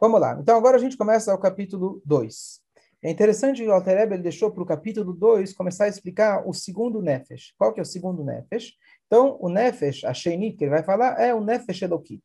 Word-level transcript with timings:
Vamos 0.00 0.20
lá. 0.20 0.38
Então 0.40 0.56
agora 0.56 0.76
a 0.76 0.80
gente 0.80 0.96
começa 0.96 1.34
o 1.34 1.38
capítulo 1.38 2.02
2. 2.04 2.64
É 3.02 3.10
interessante 3.10 3.62
que 3.62 3.68
o 3.68 3.72
Alter 3.72 4.00
ele 4.00 4.22
deixou 4.22 4.50
para 4.50 4.62
o 4.62 4.66
capítulo 4.66 5.12
2 5.12 5.52
começar 5.52 5.84
a 5.84 5.88
explicar 5.88 6.48
o 6.48 6.54
segundo 6.54 7.02
Nefesh. 7.02 7.52
Qual 7.58 7.72
que 7.72 7.78
é 7.78 7.82
o 7.82 7.86
segundo 7.86 8.24
Nefesh? 8.24 8.72
Então, 9.06 9.36
o 9.40 9.50
Nefesh, 9.50 10.04
a 10.04 10.14
Sheinit, 10.14 10.56
que 10.56 10.64
ele 10.64 10.70
vai 10.70 10.82
falar, 10.82 11.20
é 11.20 11.34
o 11.34 11.44
Nefesh 11.44 11.82
Elokit. 11.82 12.22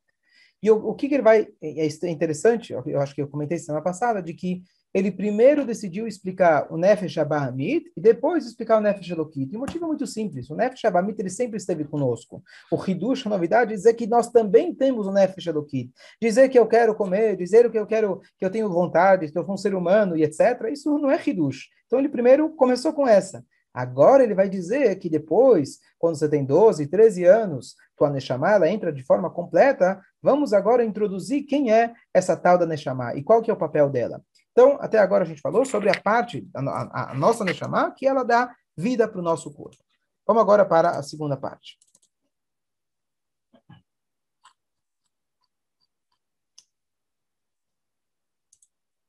E 0.64 0.72
o, 0.72 0.78
o 0.78 0.96
que, 0.96 1.10
que 1.10 1.16
ele 1.16 1.24
vai... 1.24 1.48
É 1.62 2.10
interessante, 2.10 2.72
eu 2.72 3.02
acho 3.02 3.14
que 3.14 3.22
eu 3.22 3.28
comentei 3.28 3.58
semana 3.58 3.84
passada, 3.84 4.22
de 4.22 4.34
que 4.34 4.64
ele 4.94 5.12
primeiro 5.12 5.66
decidiu 5.66 6.08
explicar 6.08 6.68
o 6.72 6.78
Nefesh 6.78 7.18
Abahamit 7.18 7.92
e 7.96 8.02
depois 8.02 8.46
explicar 8.46 8.78
o 8.78 8.82
Nefesh 8.82 9.12
Elokit. 9.12 9.54
E 9.54 9.56
o 9.56 9.60
motivo 9.60 9.86
é 9.86 9.88
muito 9.88 10.08
simples. 10.08 10.50
O 10.50 10.56
Nefesh 10.56 10.86
Abahamit 10.86 11.20
ele 11.20 11.30
sempre 11.30 11.58
esteve 11.58 11.84
conosco. 11.84 12.42
O 12.72 12.84
Hidush, 12.84 13.28
a 13.28 13.30
novidade, 13.30 13.74
é 13.74 13.76
dizer 13.76 13.94
que 13.94 14.08
nós 14.08 14.30
também 14.30 14.74
temos 14.74 15.06
o 15.06 15.12
Nefesh 15.12 15.48
Elokit. 15.48 15.92
Dizer 16.22 16.50
que 16.50 16.58
eu 16.58 16.68
quero 16.68 16.96
comer, 16.96 17.38
dizer 17.38 17.70
que 17.70 17.78
eu 17.78 17.86
quero, 17.86 18.22
que 18.38 18.46
eu 18.46 18.50
tenho 18.50 18.70
vontade, 18.70 19.32
que 19.32 19.38
eu 19.38 19.46
sou 19.46 19.54
um 19.54 19.58
ser 19.58 19.76
humano 19.76 20.18
e 20.18 20.24
etc. 20.24 20.70
Isso 20.72 20.98
não 20.98 21.12
é 21.12 21.22
Hidush. 21.24 21.68
Então 21.86 22.00
ele 22.00 22.10
primeiro 22.10 22.50
começou 22.50 22.94
com 22.94 23.08
essa. 23.08 23.44
Agora 23.74 24.24
ele 24.24 24.34
vai 24.34 24.50
dizer 24.50 24.96
que 24.96 25.10
depois, 25.10 25.78
quando 25.98 26.16
você 26.18 26.28
tem 26.28 26.44
12, 26.44 26.88
13 26.88 27.24
anos, 27.26 27.76
tua 27.96 28.10
Neshama 28.10 28.52
ela 28.52 28.70
entra 28.70 28.92
de 28.92 29.04
forma 29.04 29.30
completa, 29.30 30.02
vamos 30.22 30.54
agora 30.54 30.84
introduzir 30.84 31.44
quem 31.44 31.72
é 31.72 31.94
essa 32.14 32.36
tal 32.36 32.58
da 32.58 32.66
Neshama 32.66 33.14
e 33.16 33.24
qual 33.24 33.42
que 33.42 33.52
é 33.52 33.54
o 33.54 33.58
papel 33.58 33.90
dela. 33.90 34.22
Então, 34.52 34.78
até 34.82 34.98
agora 34.98 35.24
a 35.24 35.28
gente 35.28 35.42
falou 35.42 35.64
sobre 35.66 35.90
a 35.90 36.02
parte, 36.02 36.48
a, 36.56 37.12
a, 37.12 37.14
nossa 37.14 37.46
Neshama, 37.46 37.94
que 37.96 38.06
ela 38.06 38.24
dá 38.24 38.54
vida 38.76 39.08
para 39.08 39.20
o 39.20 39.24
nosso 39.24 39.54
corpo. 39.54 39.78
Vamos 40.26 40.42
agora 40.42 40.66
para 40.66 40.92
a 40.92 41.04
segunda 41.04 41.38
parte. 41.38 41.78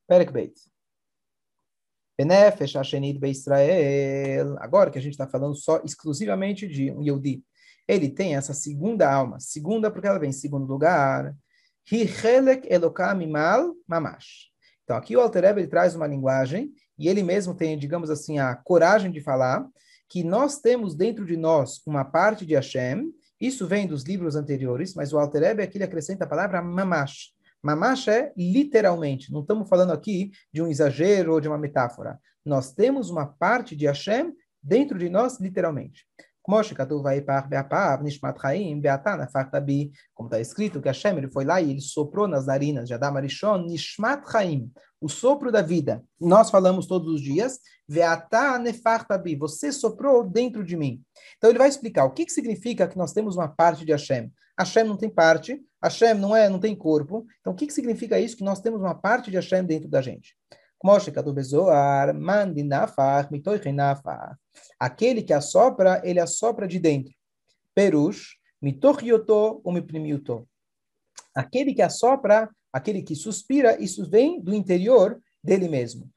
Perek 0.09 0.33
Beit. 0.33 0.71
Benefesh 2.19 2.77
Hashenit 2.77 3.25
Israel. 3.27 4.57
Agora 4.59 4.91
que 4.91 4.99
a 4.99 5.01
gente 5.01 5.13
está 5.13 5.27
falando 5.27 5.55
só 5.55 5.81
exclusivamente 5.85 6.67
de 6.67 6.91
um 6.91 7.03
Yehudi. 7.03 7.45
Ele 7.87 8.11
tem 8.11 8.37
essa 8.37 8.53
segunda 8.53 9.11
alma. 9.11 9.39
Segunda 9.41 9.91
porque 9.91 10.07
ela 10.07 10.19
vem 10.19 10.31
em 10.31 10.33
segundo 10.33 10.67
lugar. 10.67 11.35
Hi 11.91 12.03
Helek 12.03 12.67
Elokam 12.71 13.27
Mal 13.29 13.75
Mamash. 13.87 14.50
Então, 14.91 14.99
aqui 14.99 15.17
o 15.17 15.21
Alter 15.21 15.45
Rebbe, 15.45 15.61
ele 15.61 15.69
traz 15.69 15.95
uma 15.95 16.05
linguagem, 16.05 16.73
e 16.99 17.07
ele 17.07 17.23
mesmo 17.23 17.55
tem, 17.55 17.79
digamos 17.79 18.11
assim, 18.11 18.41
a 18.41 18.57
coragem 18.57 19.13
de 19.13 19.21
falar 19.21 19.65
que 20.09 20.25
nós 20.25 20.59
temos 20.59 20.97
dentro 20.97 21.25
de 21.25 21.37
nós 21.37 21.81
uma 21.87 22.05
parte 22.05 22.45
de 22.45 22.57
Hashem, 22.57 23.09
isso 23.41 23.69
vem 23.69 23.87
dos 23.87 24.03
livros 24.03 24.35
anteriores, 24.35 24.93
mas 24.97 25.13
o 25.13 25.19
Alter 25.21 25.43
Rebbe 25.43 25.63
aqui 25.63 25.77
ele 25.77 25.85
acrescenta 25.85 26.25
a 26.25 26.27
palavra 26.27 26.61
mamash. 26.61 27.31
Mamash 27.63 28.09
é 28.09 28.33
literalmente, 28.37 29.33
não 29.33 29.43
estamos 29.43 29.69
falando 29.69 29.93
aqui 29.93 30.33
de 30.53 30.61
um 30.61 30.67
exagero 30.67 31.35
ou 31.35 31.41
de 31.41 31.47
uma 31.47 31.57
metáfora. 31.57 32.19
Nós 32.45 32.73
temos 32.73 33.11
uma 33.11 33.27
parte 33.27 33.77
de 33.77 33.87
Hashem 33.87 34.35
dentro 34.61 34.99
de 34.99 35.09
nós, 35.09 35.39
literalmente. 35.39 36.05
Como 40.13 40.27
está 40.27 40.41
escrito 40.41 40.81
que 40.81 40.89
Hashem 40.89 41.17
ele 41.17 41.31
foi 41.31 41.45
lá 41.45 41.61
e 41.61 41.71
ele 41.71 41.81
soprou 41.81 42.27
nas 42.27 42.47
narinas 42.47 42.89
de 42.89 42.95
Adam 42.95 43.17
Arishon, 43.17 43.59
Nishmat 43.59 44.29
Chaim, 44.29 44.69
o 45.01 45.09
sopro 45.09 45.53
da 45.53 45.63
vida. 45.63 46.03
Nós 46.21 46.51
falamos 46.51 46.87
todos 46.87 47.15
os 47.15 47.21
dias, 47.21 47.61
Veata 47.89 48.59
Nefartabi, 48.59 49.37
você 49.37 49.71
soprou 49.71 50.29
dentro 50.29 50.65
de 50.65 50.77
mim. 50.77 51.01
Então 51.37 51.51
ele 51.51 51.59
vai 51.59 51.69
explicar 51.69 52.05
o 52.05 52.11
que, 52.11 52.27
que 52.27 52.33
significa 52.33 52.89
que 52.89 52.99
nós 52.99 53.13
temos 53.13 53.37
uma 53.37 53.49
parte 53.49 53.85
de 53.85 53.93
Hashem. 53.93 54.33
Hashem 54.59 54.85
não 54.85 54.97
tem 54.97 55.09
parte, 55.09 55.63
Hashem 55.81 56.15
não 56.15 56.35
é, 56.35 56.49
não 56.49 56.59
tem 56.59 56.75
corpo. 56.75 57.25
Então 57.41 57.53
o 57.53 57.57
que, 57.57 57.69
que 57.69 57.73
significa 57.73 58.19
isso? 58.19 58.37
Que 58.37 58.45
nós 58.45 58.61
temos 58.61 58.81
uma 58.81 58.95
parte 58.95 59.31
de 59.31 59.37
Hashem 59.37 59.65
dentro 59.65 59.89
da 59.89 60.03
gente. 60.03 60.35
Aquele 64.79 65.23
que 65.23 65.33
assopra, 65.33 66.01
ele 66.03 66.19
assopra 66.19 66.67
de 66.67 66.79
dentro. 66.79 67.13
Perush, 67.75 68.37
mitorioto 68.61 69.61
ou 69.63 69.73
miprimiuto. 69.73 70.49
Aquele 71.35 71.75
que 71.75 71.83
assopra, 71.83 72.49
aquele 72.73 73.03
que 73.03 73.15
suspira, 73.15 73.81
isso 73.81 74.09
vem 74.09 74.41
do 74.41 74.55
interior 74.55 75.21
dele 75.45 75.69
mesmo. 75.69 76.11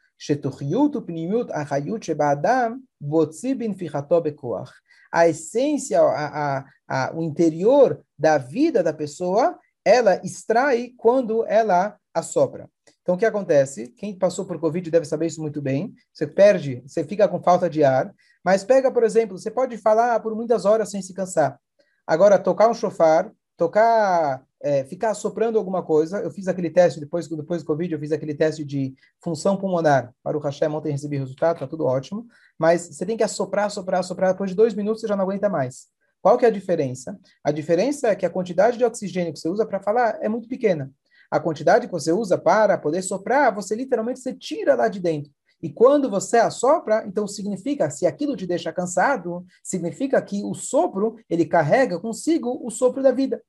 A 5.11 5.27
essência, 5.27 5.99
a, 5.99 6.57
a, 6.57 6.65
a, 6.87 7.13
o 7.13 7.21
interior 7.21 8.01
da 8.17 8.37
vida 8.37 8.81
da 8.81 8.93
pessoa, 8.93 9.59
ela 9.83 10.21
extrai 10.23 10.93
quando 10.95 11.45
ela 11.45 11.97
assopra. 12.13 12.69
Então, 13.03 13.15
o 13.15 13.17
que 13.17 13.25
acontece? 13.25 13.89
Quem 13.89 14.17
passou 14.17 14.45
por 14.45 14.57
Covid 14.59 14.89
deve 14.89 15.05
saber 15.05 15.27
isso 15.27 15.41
muito 15.41 15.61
bem. 15.61 15.93
Você 16.13 16.25
perde, 16.25 16.81
você 16.87 17.03
fica 17.03 17.27
com 17.27 17.43
falta 17.43 17.69
de 17.69 17.83
ar. 17.83 18.13
Mas 18.43 18.63
pega, 18.63 18.89
por 18.89 19.03
exemplo, 19.03 19.37
você 19.37 19.51
pode 19.51 19.77
falar 19.77 20.19
por 20.21 20.33
muitas 20.33 20.63
horas 20.63 20.89
sem 20.89 21.01
se 21.01 21.13
cansar. 21.13 21.59
Agora, 22.07 22.39
tocar 22.39 22.69
um 22.69 22.73
chofar, 22.73 23.29
tocar, 23.57 24.41
é, 24.61 24.85
ficar 24.85 25.13
soprando 25.15 25.57
alguma 25.57 25.83
coisa. 25.83 26.19
Eu 26.19 26.31
fiz 26.31 26.47
aquele 26.47 26.69
teste, 26.69 27.01
depois, 27.01 27.27
depois 27.27 27.61
do 27.61 27.65
Covid, 27.67 27.93
eu 27.93 27.99
fiz 27.99 28.13
aquele 28.13 28.33
teste 28.33 28.63
de 28.63 28.95
função 29.21 29.57
pulmonar. 29.57 30.13
Para 30.23 30.37
o 30.37 30.41
Hashem, 30.41 30.69
ontem 30.69 30.93
recebi 30.93 31.17
resultado, 31.17 31.57
está 31.57 31.67
tudo 31.67 31.85
ótimo. 31.85 32.25
Mas 32.57 32.87
você 32.87 33.05
tem 33.05 33.17
que 33.17 33.23
assoprar, 33.23 33.65
assoprar, 33.65 33.99
assoprar. 33.99 34.31
Depois 34.31 34.49
de 34.49 34.55
dois 34.55 34.73
minutos, 34.73 35.01
você 35.01 35.07
já 35.07 35.15
não 35.17 35.25
aguenta 35.25 35.49
mais. 35.49 35.87
Qual 36.21 36.37
que 36.37 36.45
é 36.45 36.47
a 36.47 36.51
diferença? 36.51 37.19
A 37.43 37.51
diferença 37.51 38.07
é 38.07 38.15
que 38.15 38.25
a 38.25 38.29
quantidade 38.29 38.77
de 38.77 38.85
oxigênio 38.85 39.33
que 39.33 39.39
você 39.39 39.49
usa 39.49 39.65
para 39.65 39.81
falar 39.81 40.19
é 40.21 40.29
muito 40.29 40.47
pequena 40.47 40.89
a 41.33 41.39
quantidade 41.39 41.87
que 41.87 41.91
você 41.91 42.11
usa 42.11 42.37
para 42.37 42.77
poder 42.77 43.01
soprar, 43.01 43.55
você 43.55 43.73
literalmente 43.73 44.19
você 44.19 44.35
tira 44.35 44.75
lá 44.75 44.87
de 44.87 44.99
dentro. 44.99 45.31
E 45.63 45.67
quando 45.67 46.07
você 46.07 46.37
assopra, 46.37 47.03
então 47.07 47.27
significa, 47.27 47.89
se 47.89 48.05
aquilo 48.05 48.37
te 48.37 48.45
deixa 48.45 48.71
cansado, 48.71 49.43
significa 49.63 50.21
que 50.21 50.43
o 50.43 50.53
sopro, 50.53 51.15
ele 51.27 51.45
carrega 51.45 51.99
consigo 51.99 52.61
o 52.63 52.69
sopro 52.69 53.01
da 53.01 53.11
vida. 53.11 53.41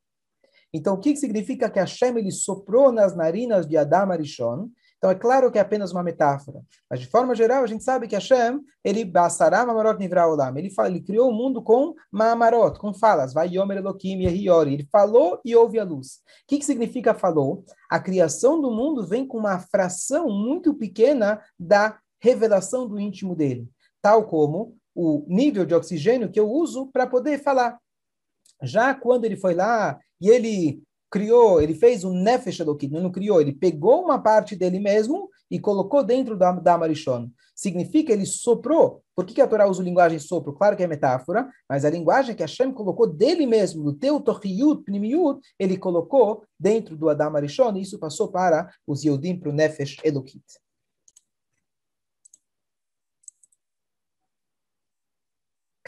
Então, 0.72 0.94
o 0.94 0.98
que 0.98 1.14
significa 1.14 1.68
que 1.68 1.78
Hashem 1.78 2.16
ele 2.16 2.30
soprou 2.30 2.90
nas 2.90 3.14
narinas 3.14 3.66
de 3.66 3.76
Adam 3.76 4.12
Arishon? 4.12 4.70
Então, 5.04 5.12
é 5.12 5.16
claro 5.16 5.52
que 5.52 5.58
é 5.58 5.60
apenas 5.60 5.92
uma 5.92 6.02
metáfora. 6.02 6.62
Mas, 6.88 6.98
de 6.98 7.06
forma 7.06 7.34
geral, 7.34 7.62
a 7.62 7.66
gente 7.66 7.84
sabe 7.84 8.08
que 8.08 8.14
Hashem, 8.14 8.58
ele 8.82 9.04
basará 9.04 9.66
mamarot 9.66 9.98
nivra 9.98 10.26
olam. 10.26 10.56
Ele, 10.56 10.70
fala, 10.70 10.88
ele 10.88 11.02
criou 11.02 11.28
o 11.28 11.34
mundo 11.34 11.60
com 11.60 11.94
mamarot, 12.10 12.78
com 12.78 12.94
falas. 12.94 13.34
Vai 13.34 13.48
yomer 13.48 13.76
elokim 13.76 14.22
yehiori. 14.22 14.72
Ele 14.72 14.88
falou 14.90 15.42
e 15.44 15.54
houve 15.54 15.78
a 15.78 15.84
luz. 15.84 16.06
O 16.14 16.46
que, 16.48 16.56
que 16.56 16.64
significa 16.64 17.12
falou? 17.12 17.66
A 17.90 18.00
criação 18.00 18.58
do 18.58 18.70
mundo 18.70 19.06
vem 19.06 19.26
com 19.26 19.36
uma 19.36 19.58
fração 19.58 20.30
muito 20.30 20.72
pequena 20.72 21.38
da 21.60 21.98
revelação 22.18 22.88
do 22.88 22.98
íntimo 22.98 23.36
dele. 23.36 23.68
Tal 24.00 24.24
como 24.24 24.74
o 24.94 25.22
nível 25.28 25.66
de 25.66 25.74
oxigênio 25.74 26.30
que 26.30 26.40
eu 26.40 26.50
uso 26.50 26.86
para 26.86 27.06
poder 27.06 27.42
falar. 27.42 27.78
Já 28.62 28.94
quando 28.94 29.26
ele 29.26 29.36
foi 29.36 29.54
lá 29.54 29.98
e 30.18 30.30
ele 30.30 30.82
criou, 31.13 31.61
ele 31.61 31.73
fez 31.73 32.03
um 32.03 32.13
Nefesh 32.13 32.59
Elokit, 32.59 32.93
não 32.93 33.11
criou, 33.11 33.41
ele 33.41 33.51
pegou 33.51 34.03
uma 34.03 34.21
parte 34.21 34.55
dele 34.55 34.79
mesmo 34.79 35.29
e 35.49 35.59
colocou 35.59 36.03
dentro 36.03 36.37
da, 36.37 36.51
da 36.51 36.77
Marishon. 36.77 37.29
Significa 37.55 38.13
ele 38.13 38.25
soprou. 38.25 39.03
Por 39.15 39.25
que, 39.25 39.33
que 39.33 39.41
a 39.41 39.47
Torá 39.47 39.67
usa 39.67 39.81
a 39.81 39.85
linguagem 39.85 40.19
sopro? 40.19 40.53
Claro 40.53 40.77
que 40.77 40.83
é 40.83 40.87
metáfora, 40.87 41.49
mas 41.67 41.83
a 41.83 41.89
linguagem 41.89 42.35
que 42.35 42.43
Hashem 42.43 42.71
colocou 42.71 43.07
dele 43.07 43.45
mesmo, 43.45 43.83
do 43.83 43.93
teu 43.93 44.19
Tochiyut, 44.21 44.83
Pnimiut, 44.83 45.41
ele 45.57 45.77
colocou 45.77 46.43
dentro 46.59 46.95
do 46.95 47.09
Adam 47.09 47.35
Arishon, 47.35 47.75
e 47.75 47.81
isso 47.81 47.99
passou 47.99 48.31
para 48.31 48.69
os 48.85 49.03
Yehudim, 49.03 49.39
para 49.39 49.49
o 49.49 49.53
Nefesh 49.53 49.97
Elokit. 50.03 50.43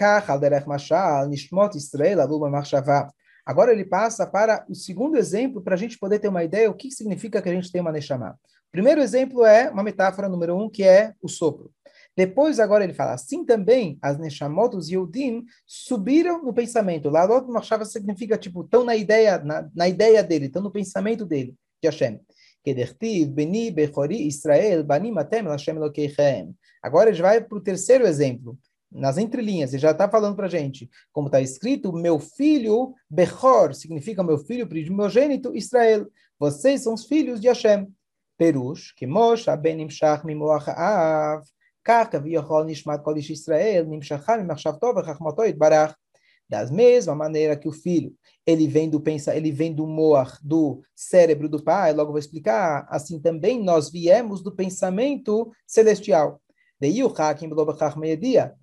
כך 0.01 0.29
על 0.29 0.39
דרך 0.39 0.67
משל 0.67 1.25
נשמות 1.29 1.75
ישראל 1.75 2.19
עלו 2.19 2.39
במחשבה 2.39 3.01
Agora 3.46 3.72
ele 3.72 3.84
passa 3.84 4.26
para 4.26 4.66
o 4.68 4.74
segundo 4.74 5.16
exemplo 5.16 5.62
para 5.62 5.74
a 5.74 5.78
gente 5.78 5.96
poder 5.96 6.18
ter 6.18 6.26
uma 6.26 6.42
ideia 6.42 6.68
o 6.68 6.74
que 6.74 6.90
significa 6.90 7.40
que 7.40 7.48
a 7.48 7.52
gente 7.52 7.70
tem 7.70 7.80
uma 7.80 7.92
Neshama. 7.92 8.36
O 8.68 8.72
primeiro 8.72 9.00
exemplo 9.00 9.46
é 9.46 9.70
uma 9.70 9.84
metáfora 9.84 10.28
número 10.28 10.58
um, 10.58 10.68
que 10.68 10.82
é 10.82 11.14
o 11.22 11.28
sopro. 11.28 11.70
Depois, 12.16 12.58
agora 12.58 12.82
ele 12.82 12.94
fala, 12.94 13.12
assim 13.12 13.44
também 13.44 13.98
as 14.02 14.18
Neshamot, 14.18 14.74
os 14.74 14.88
Yehudim, 14.88 15.44
subiram 15.64 16.42
no 16.42 16.52
pensamento. 16.52 17.08
Lá, 17.08 17.24
Lot 17.24 17.48
Machshava 17.48 17.84
significa, 17.84 18.36
tipo, 18.36 18.62
estão 18.62 18.84
na 18.84 18.96
ideia, 18.96 19.38
na, 19.38 19.70
na 19.74 19.86
ideia 19.86 20.24
dele, 20.24 20.46
estão 20.46 20.62
no 20.62 20.72
pensamento 20.72 21.24
dele, 21.24 21.54
de 21.80 21.88
Hashem. 21.88 22.18
Kedertiv, 22.64 23.28
Beni, 23.28 23.70
Bechori, 23.70 24.26
Israel, 24.26 24.84
Hashem. 24.88 26.54
Agora 26.82 27.10
ele 27.10 27.22
vai 27.22 27.40
para 27.40 27.58
o 27.58 27.60
terceiro 27.60 28.06
exemplo 28.06 28.58
nas 28.90 29.18
entrelinhas, 29.18 29.72
ele 29.72 29.82
já 29.82 29.90
está 29.90 30.08
falando 30.08 30.36
para 30.36 30.46
a 30.46 30.50
gente, 30.50 30.88
como 31.12 31.28
está 31.28 31.40
escrito, 31.40 31.92
meu 31.92 32.18
filho, 32.18 32.94
Bechor, 33.10 33.74
significa 33.74 34.22
meu 34.22 34.38
filho 34.38 34.66
primogênito, 34.66 35.54
Israel. 35.56 36.06
Vocês 36.38 36.82
são 36.82 36.94
os 36.94 37.04
filhos 37.04 37.40
de 37.40 37.48
Hashem. 37.48 37.88
Perush, 38.38 38.92
Kimosh, 38.94 39.48
Aben 39.48 39.80
Imshach, 39.80 40.24
Mimoach 40.24 40.68
Av, 40.68 41.42
Karka, 41.82 42.20
Viochol, 42.20 42.64
Nishmat, 42.64 43.02
Kolish, 43.02 43.32
Israel, 43.32 43.86
Nimshacham, 43.86 44.44
Machshav 44.44 44.78
Tov, 44.78 45.00
Rachmató, 45.00 45.42
Barach. 45.56 45.94
Das 46.48 46.70
mesma 46.70 47.14
maneira 47.14 47.56
que 47.56 47.68
o 47.68 47.72
filho, 47.72 48.14
ele 48.46 48.68
vem 48.68 48.88
do 48.88 49.00
pensa, 49.00 49.34
ele 49.34 49.50
vem 49.50 49.74
do 49.74 49.84
moar, 49.84 50.38
do 50.42 50.80
cérebro 50.94 51.48
do 51.48 51.60
pai, 51.60 51.92
logo 51.92 52.12
vou 52.12 52.20
explicar, 52.20 52.86
assim 52.88 53.18
também 53.18 53.60
nós 53.60 53.90
viemos 53.90 54.42
do 54.42 54.54
pensamento 54.54 55.50
celestial. 55.66 56.40
Daí 56.80 57.02
o 57.02 57.08
Hakim 57.08 57.50
meia 57.96 58.16
dia. 58.16 58.54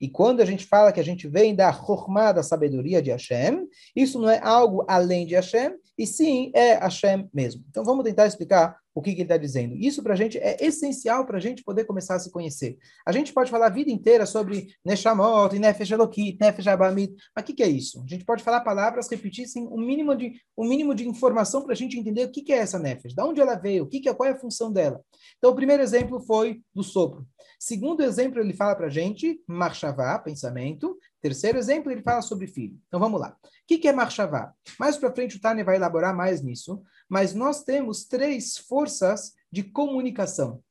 E 0.00 0.08
quando 0.08 0.40
a 0.40 0.44
gente 0.44 0.64
fala 0.66 0.92
que 0.92 1.00
a 1.00 1.04
gente 1.04 1.28
vem 1.28 1.54
da 1.54 1.70
Chokmah, 1.70 2.32
da 2.32 2.42
sabedoria 2.42 3.02
de 3.02 3.10
Hashem, 3.10 3.68
isso 3.94 4.18
não 4.18 4.30
é 4.30 4.40
algo 4.42 4.84
além 4.88 5.26
de 5.26 5.34
Hashem, 5.34 5.74
e 5.98 6.06
sim 6.06 6.50
é 6.54 6.74
Hashem 6.74 7.28
mesmo. 7.34 7.62
Então 7.68 7.84
vamos 7.84 8.04
tentar 8.04 8.26
explicar 8.26 8.78
o 8.94 9.00
que, 9.00 9.10
que 9.10 9.18
ele 9.18 9.22
está 9.22 9.36
dizendo. 9.36 9.74
Isso 9.76 10.02
para 10.02 10.14
a 10.14 10.16
gente 10.16 10.38
é 10.38 10.56
essencial 10.64 11.24
para 11.24 11.38
a 11.38 11.40
gente 11.40 11.62
poder 11.62 11.84
começar 11.84 12.16
a 12.16 12.18
se 12.18 12.30
conhecer. 12.30 12.78
A 13.06 13.12
gente 13.12 13.32
pode 13.32 13.50
falar 13.50 13.66
a 13.66 13.70
vida 13.70 13.90
inteira 13.90 14.26
sobre 14.26 14.74
Neshamot, 14.84 15.58
Nefesh 15.58 15.90
Elokit, 15.90 16.38
Nefesh 16.40 16.66
Abamit, 16.66 17.14
mas 17.34 17.42
o 17.42 17.46
que, 17.46 17.54
que 17.54 17.62
é 17.62 17.68
isso? 17.68 18.02
A 18.04 18.06
gente 18.06 18.24
pode 18.24 18.42
falar 18.42 18.60
palavras, 18.60 19.08
repetir 19.10 19.46
sem 19.46 19.66
um 19.66 19.80
mínimo 19.80 20.14
de, 20.14 20.34
um 20.56 20.68
mínimo 20.68 20.94
de 20.94 21.08
informação 21.08 21.62
para 21.62 21.72
a 21.72 21.76
gente 21.76 21.98
entender 21.98 22.24
o 22.24 22.30
que, 22.30 22.42
que 22.42 22.52
é 22.52 22.58
essa 22.58 22.78
Nefesh, 22.78 23.14
de 23.14 23.22
onde 23.22 23.40
ela 23.40 23.54
veio, 23.54 23.84
o 23.84 23.86
que, 23.86 24.00
que 24.00 24.08
é, 24.08 24.14
qual 24.14 24.28
é 24.28 24.32
a 24.32 24.38
função 24.38 24.72
dela. 24.72 25.00
Então 25.38 25.50
o 25.50 25.54
primeiro 25.54 25.82
exemplo 25.82 26.20
foi 26.20 26.60
do 26.74 26.82
sopro. 26.82 27.26
Segundo 27.58 28.02
exemplo, 28.02 28.40
ele 28.40 28.54
fala 28.54 28.74
para 28.74 28.86
a 28.86 28.90
gente, 28.90 29.38
Marshavá, 29.46 30.18
pensamento. 30.18 30.98
Terceiro 31.20 31.58
exemplo, 31.58 31.92
ele 31.92 32.02
fala 32.02 32.22
sobre 32.22 32.46
filho. 32.46 32.78
Então 32.88 32.98
vamos 32.98 33.20
lá. 33.20 33.36
O 33.42 33.48
que, 33.66 33.86
é 33.86 33.92
Marshavá? 33.92 34.52
Mais 34.78 34.96
para 34.96 35.12
frente 35.12 35.36
o 35.36 35.40
Tânia 35.40 35.64
vai 35.64 35.76
elaborar 35.76 36.16
mais 36.16 36.42
nisso, 36.42 36.82
mas 37.08 37.34
nós 37.34 37.62
temos 37.62 38.04
três 38.04 38.56
forças 38.56 39.34
de 39.52 39.62
comunicação. 39.62 40.62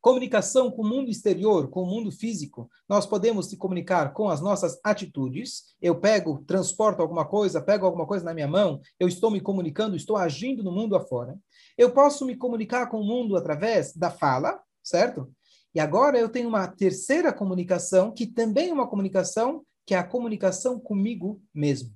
Comunicação 0.00 0.70
com 0.70 0.82
o 0.82 0.88
mundo 0.88 1.10
exterior, 1.10 1.68
com 1.68 1.82
o 1.82 1.86
mundo 1.86 2.10
físico. 2.10 2.70
Nós 2.88 3.04
podemos 3.04 3.46
se 3.46 3.56
comunicar 3.56 4.12
com 4.12 4.28
as 4.28 4.40
nossas 4.40 4.80
atitudes. 4.82 5.74
Eu 5.82 6.00
pego, 6.00 6.42
transporto 6.46 7.02
alguma 7.02 7.24
coisa, 7.24 7.60
pego 7.60 7.84
alguma 7.84 8.06
coisa 8.06 8.24
na 8.24 8.34
minha 8.34 8.46
mão, 8.48 8.80
eu 8.98 9.08
estou 9.08 9.30
me 9.30 9.40
comunicando, 9.40 9.96
estou 9.96 10.16
agindo 10.16 10.62
no 10.62 10.72
mundo 10.72 10.96
afora. 10.96 11.36
Eu 11.76 11.92
posso 11.92 12.24
me 12.24 12.36
comunicar 12.36 12.86
com 12.88 13.00
o 13.00 13.04
mundo 13.04 13.36
através 13.36 13.92
da 13.94 14.10
fala, 14.10 14.60
certo? 14.82 15.32
E 15.78 15.80
agora 15.80 16.18
eu 16.18 16.28
tenho 16.28 16.48
uma 16.48 16.66
terceira 16.66 17.32
comunicação, 17.32 18.10
que 18.10 18.26
também 18.26 18.70
é 18.70 18.72
uma 18.72 18.88
comunicação, 18.88 19.64
que 19.86 19.94
é 19.94 19.96
a 19.96 20.02
comunicação 20.02 20.76
comigo 20.80 21.40
mesmo. 21.54 21.94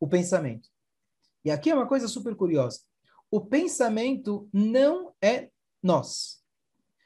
O 0.00 0.08
pensamento. 0.08 0.70
E 1.44 1.50
aqui 1.50 1.68
é 1.68 1.74
uma 1.74 1.86
coisa 1.86 2.08
super 2.08 2.34
curiosa. 2.34 2.80
O 3.30 3.42
pensamento 3.42 4.48
não 4.54 5.12
é 5.20 5.50
nós. 5.82 6.42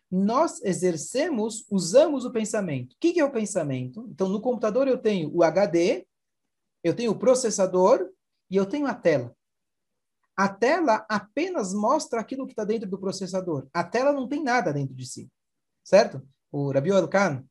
Nós 0.09 0.63
exercemos, 0.63 1.67
usamos 1.69 2.25
o 2.25 2.31
pensamento. 2.31 2.93
O 2.93 2.97
que 3.01 3.19
é 3.19 3.25
o 3.25 3.33
pensamento? 3.33 4.07
Então, 4.09 4.29
no 4.29 4.41
computador 4.41 4.87
eu 4.87 4.99
tenho 4.99 5.35
o 5.35 5.43
HD, 5.43 6.07
eu 6.85 6.95
tenho 6.95 7.11
o 7.11 7.19
processador 7.19 8.09
e 8.49 8.55
eu 8.55 8.67
tenho 8.67 8.87
a 8.87 8.95
tela. 8.95 9.35
A 10.37 10.49
tela 10.49 11.05
apenas 11.09 11.75
mostra 11.75 12.21
aquilo 12.21 12.47
que 12.47 12.53
está 12.53 12.65
dentro 12.65 12.89
do 12.89 13.01
processador. 13.01 13.67
A 13.75 13.83
tela 13.83 14.13
não 14.13 14.29
tem 14.29 14.45
nada 14.45 14.73
dentro 14.73 14.95
de 14.95 15.05
si. 15.05 15.29
Certo? 15.85 16.23
O 16.51 16.71
Rabi 16.71 16.91
Elkan, 16.91 17.45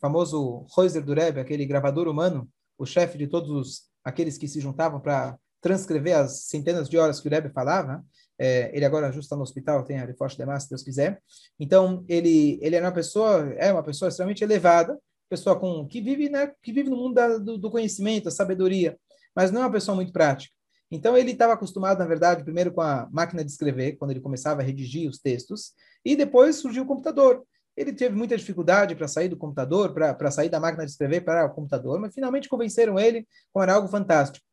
famoso 0.00 0.66
Reuser 0.76 1.04
do 1.04 1.14
Rebbe, 1.14 1.40
aquele 1.40 1.66
gravador 1.66 2.08
humano, 2.08 2.48
o 2.78 2.84
chefe 2.84 3.16
de 3.16 3.26
todos 3.26 3.84
aqueles 4.04 4.38
que 4.38 4.48
se 4.48 4.60
juntavam 4.60 5.00
para 5.00 5.38
transcrever 5.60 6.16
as 6.16 6.44
centenas 6.44 6.88
de 6.88 6.96
horas 6.96 7.20
que 7.20 7.28
o 7.28 7.30
Rebbe 7.30 7.50
falava, 7.50 8.04
é, 8.38 8.70
ele 8.74 8.84
agora 8.84 9.06
justo 9.06 9.22
está 9.22 9.36
no 9.36 9.42
hospital, 9.42 9.84
tem 9.84 9.98
a 9.98 10.04
reforço 10.04 10.36
demais, 10.36 10.64
se 10.64 10.68
Deus 10.68 10.82
quiser. 10.82 11.20
Então, 11.58 12.04
ele, 12.08 12.58
ele 12.62 12.76
é 12.76 12.80
uma 12.80 12.92
pessoa, 12.92 13.52
é 13.56 13.72
uma 13.72 13.82
pessoa 13.82 14.08
extremamente 14.08 14.44
elevada, 14.44 14.98
pessoa 15.28 15.58
com, 15.58 15.86
que, 15.86 16.00
vive, 16.00 16.28
né, 16.28 16.52
que 16.62 16.72
vive 16.72 16.90
no 16.90 16.96
mundo 16.96 17.14
da, 17.14 17.38
do, 17.38 17.58
do 17.58 17.70
conhecimento, 17.70 18.24
da 18.24 18.30
sabedoria, 18.30 18.96
mas 19.34 19.50
não 19.50 19.62
é 19.62 19.64
uma 19.64 19.72
pessoa 19.72 19.94
muito 19.94 20.12
prática. 20.12 20.54
Então, 20.90 21.16
ele 21.16 21.32
estava 21.32 21.54
acostumado, 21.54 21.98
na 21.98 22.06
verdade, 22.06 22.44
primeiro 22.44 22.72
com 22.72 22.80
a 22.80 23.08
máquina 23.10 23.44
de 23.44 23.50
escrever, 23.50 23.96
quando 23.96 24.12
ele 24.12 24.20
começava 24.20 24.60
a 24.60 24.64
redigir 24.64 25.08
os 25.08 25.18
textos, 25.18 25.72
e 26.04 26.14
depois 26.14 26.56
surgiu 26.56 26.84
o 26.84 26.86
computador. 26.86 27.44
Ele 27.76 27.92
teve 27.92 28.16
muita 28.16 28.36
dificuldade 28.36 28.94
para 28.94 29.06
sair 29.06 29.28
do 29.28 29.36
computador, 29.36 29.92
para 29.92 30.30
sair 30.30 30.48
da 30.48 30.58
máquina 30.58 30.84
de 30.84 30.92
escrever 30.92 31.22
para 31.22 31.44
o 31.44 31.54
computador, 31.54 32.00
mas 32.00 32.14
finalmente 32.14 32.48
convenceram 32.48 32.98
ele 32.98 33.26
com 33.52 33.62
era 33.62 33.74
algo 33.74 33.88
fantástico. 33.88 34.44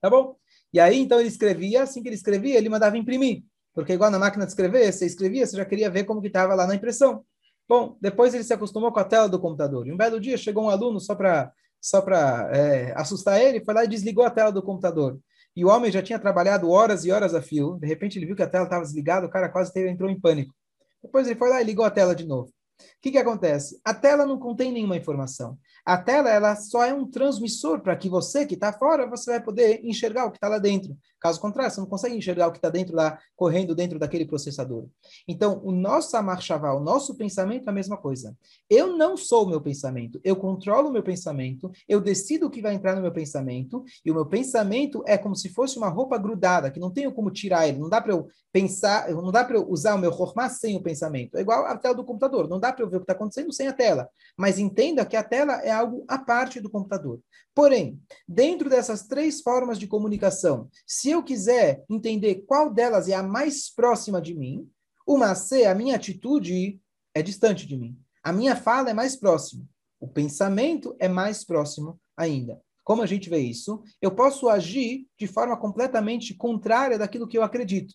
Tá 0.00 0.08
bom? 0.08 0.36
E 0.72 0.80
aí, 0.80 0.98
então, 0.98 1.20
ele 1.20 1.28
escrevia, 1.28 1.82
assim 1.82 2.02
que 2.02 2.08
ele 2.08 2.16
escrevia, 2.16 2.56
ele 2.56 2.68
mandava 2.68 2.96
imprimir. 2.96 3.44
Porque 3.74 3.92
igual 3.92 4.10
na 4.10 4.18
máquina 4.18 4.44
de 4.44 4.52
escrever, 4.52 4.90
você 4.92 5.06
escrevia, 5.06 5.46
você 5.46 5.56
já 5.56 5.64
queria 5.64 5.90
ver 5.90 6.04
como 6.04 6.20
que 6.20 6.26
estava 6.26 6.54
lá 6.54 6.66
na 6.66 6.74
impressão. 6.74 7.24
Bom, 7.68 7.96
depois 8.00 8.34
ele 8.34 8.44
se 8.44 8.52
acostumou 8.52 8.92
com 8.92 9.00
a 9.00 9.04
tela 9.04 9.28
do 9.28 9.38
computador. 9.38 9.86
E 9.86 9.92
um 9.92 9.96
belo 9.96 10.20
dia 10.20 10.36
chegou 10.36 10.64
um 10.64 10.70
aluno 10.70 11.00
só 11.00 11.14
para 11.14 11.52
só 11.80 12.00
para 12.00 12.48
é, 12.54 12.92
assustar 12.94 13.40
ele, 13.40 13.64
foi 13.64 13.74
lá 13.74 13.84
e 13.84 13.88
desligou 13.88 14.24
a 14.24 14.30
tela 14.30 14.52
do 14.52 14.62
computador. 14.62 15.18
E 15.54 15.64
o 15.64 15.68
homem 15.68 15.90
já 15.90 16.00
tinha 16.00 16.18
trabalhado 16.18 16.70
horas 16.70 17.04
e 17.04 17.10
horas 17.10 17.34
a 17.34 17.42
fio. 17.42 17.76
De 17.80 17.88
repente 17.88 18.18
ele 18.18 18.26
viu 18.26 18.36
que 18.36 18.42
a 18.42 18.48
tela 18.48 18.64
estava 18.64 18.84
desligada, 18.84 19.26
o 19.26 19.30
cara 19.30 19.48
quase 19.48 19.72
teve, 19.72 19.90
entrou 19.90 20.08
em 20.08 20.18
pânico. 20.18 20.54
Depois 21.02 21.26
ele 21.26 21.38
foi 21.38 21.50
lá 21.50 21.60
e 21.60 21.64
ligou 21.64 21.84
a 21.84 21.90
tela 21.90 22.14
de 22.14 22.26
novo. 22.26 22.48
O 22.48 23.00
que, 23.00 23.10
que 23.12 23.18
acontece? 23.18 23.80
A 23.84 23.94
tela 23.94 24.26
não 24.26 24.38
contém 24.38 24.72
nenhuma 24.72 24.96
informação. 24.96 25.58
A 25.84 25.98
tela 25.98 26.30
ela 26.30 26.54
só 26.54 26.84
é 26.84 26.94
um 26.94 27.10
transmissor 27.10 27.80
para 27.80 27.96
que 27.96 28.08
você 28.08 28.46
que 28.46 28.54
está 28.54 28.72
fora 28.72 29.08
você 29.08 29.32
vai 29.32 29.42
poder 29.42 29.80
enxergar 29.84 30.26
o 30.26 30.30
que 30.30 30.36
está 30.36 30.48
lá 30.48 30.58
dentro. 30.58 30.96
Caso 31.22 31.40
contrário, 31.40 31.72
você 31.72 31.80
não 31.80 31.86
consegue 31.86 32.16
enxergar 32.16 32.48
o 32.48 32.50
que 32.50 32.58
está 32.58 32.68
dentro 32.68 32.96
lá, 32.96 33.16
correndo 33.36 33.76
dentro 33.76 33.96
daquele 33.96 34.26
processador. 34.26 34.86
Então, 35.26 35.60
o 35.62 35.70
nosso 35.70 36.16
amarchaval, 36.16 36.80
o 36.80 36.82
nosso 36.82 37.16
pensamento 37.16 37.68
é 37.68 37.70
a 37.70 37.72
mesma 37.72 37.96
coisa. 37.96 38.36
Eu 38.68 38.96
não 38.96 39.16
sou 39.16 39.44
o 39.44 39.48
meu 39.48 39.60
pensamento, 39.60 40.20
eu 40.24 40.34
controlo 40.34 40.88
o 40.88 40.92
meu 40.92 41.02
pensamento, 41.02 41.70
eu 41.88 42.00
decido 42.00 42.46
o 42.46 42.50
que 42.50 42.60
vai 42.60 42.74
entrar 42.74 42.96
no 42.96 43.02
meu 43.02 43.12
pensamento, 43.12 43.84
e 44.04 44.10
o 44.10 44.14
meu 44.14 44.26
pensamento 44.26 45.04
é 45.06 45.16
como 45.16 45.36
se 45.36 45.48
fosse 45.50 45.78
uma 45.78 45.88
roupa 45.88 46.18
grudada, 46.18 46.72
que 46.72 46.80
não 46.80 46.90
tenho 46.90 47.12
como 47.12 47.30
tirar 47.30 47.68
ele, 47.68 47.78
não 47.78 47.88
dá 47.88 48.00
para 48.00 48.12
eu 48.12 48.26
pensar, 48.52 49.08
não 49.10 49.30
dá 49.30 49.44
para 49.44 49.56
eu 49.56 49.70
usar 49.70 49.94
o 49.94 49.98
meu 49.98 50.12
formar 50.12 50.48
sem 50.48 50.76
o 50.76 50.82
pensamento. 50.82 51.36
É 51.36 51.40
igual 51.40 51.66
a 51.66 51.76
tela 51.76 51.94
do 51.94 52.04
computador, 52.04 52.48
não 52.48 52.58
dá 52.58 52.72
para 52.72 52.84
eu 52.84 52.90
ver 52.90 52.96
o 52.96 53.00
que 53.00 53.04
está 53.04 53.12
acontecendo 53.12 53.52
sem 53.52 53.68
a 53.68 53.72
tela. 53.72 54.08
Mas 54.36 54.58
entenda 54.58 55.06
que 55.06 55.16
a 55.16 55.22
tela 55.22 55.54
é 55.62 55.71
algo 55.72 56.04
à 56.08 56.18
parte 56.18 56.60
do 56.60 56.70
computador. 56.70 57.20
Porém, 57.54 58.00
dentro 58.28 58.70
dessas 58.70 59.06
três 59.06 59.40
formas 59.40 59.78
de 59.78 59.86
comunicação, 59.86 60.68
se 60.86 61.10
eu 61.10 61.22
quiser 61.22 61.84
entender 61.90 62.44
qual 62.46 62.72
delas 62.72 63.08
é 63.08 63.14
a 63.14 63.22
mais 63.22 63.68
próxima 63.70 64.20
de 64.20 64.34
mim, 64.34 64.68
uma 65.06 65.34
C, 65.34 65.64
a 65.64 65.74
minha 65.74 65.96
atitude 65.96 66.80
é 67.14 67.22
distante 67.22 67.66
de 67.66 67.76
mim. 67.76 67.98
A 68.22 68.32
minha 68.32 68.54
fala 68.54 68.90
é 68.90 68.94
mais 68.94 69.16
próxima. 69.16 69.64
O 70.00 70.06
pensamento 70.06 70.96
é 70.98 71.08
mais 71.08 71.44
próximo 71.44 72.00
ainda. 72.16 72.60
Como 72.84 73.02
a 73.02 73.06
gente 73.06 73.30
vê 73.30 73.38
isso? 73.38 73.82
Eu 74.00 74.10
posso 74.10 74.48
agir 74.48 75.06
de 75.18 75.26
forma 75.26 75.56
completamente 75.56 76.34
contrária 76.34 76.98
daquilo 76.98 77.28
que 77.28 77.38
eu 77.38 77.42
acredito. 77.42 77.94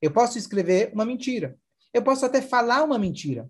Eu 0.00 0.12
posso 0.12 0.38
escrever 0.38 0.92
uma 0.94 1.04
mentira. 1.04 1.58
Eu 1.92 2.02
posso 2.02 2.24
até 2.24 2.40
falar 2.40 2.84
uma 2.84 2.98
mentira. 2.98 3.48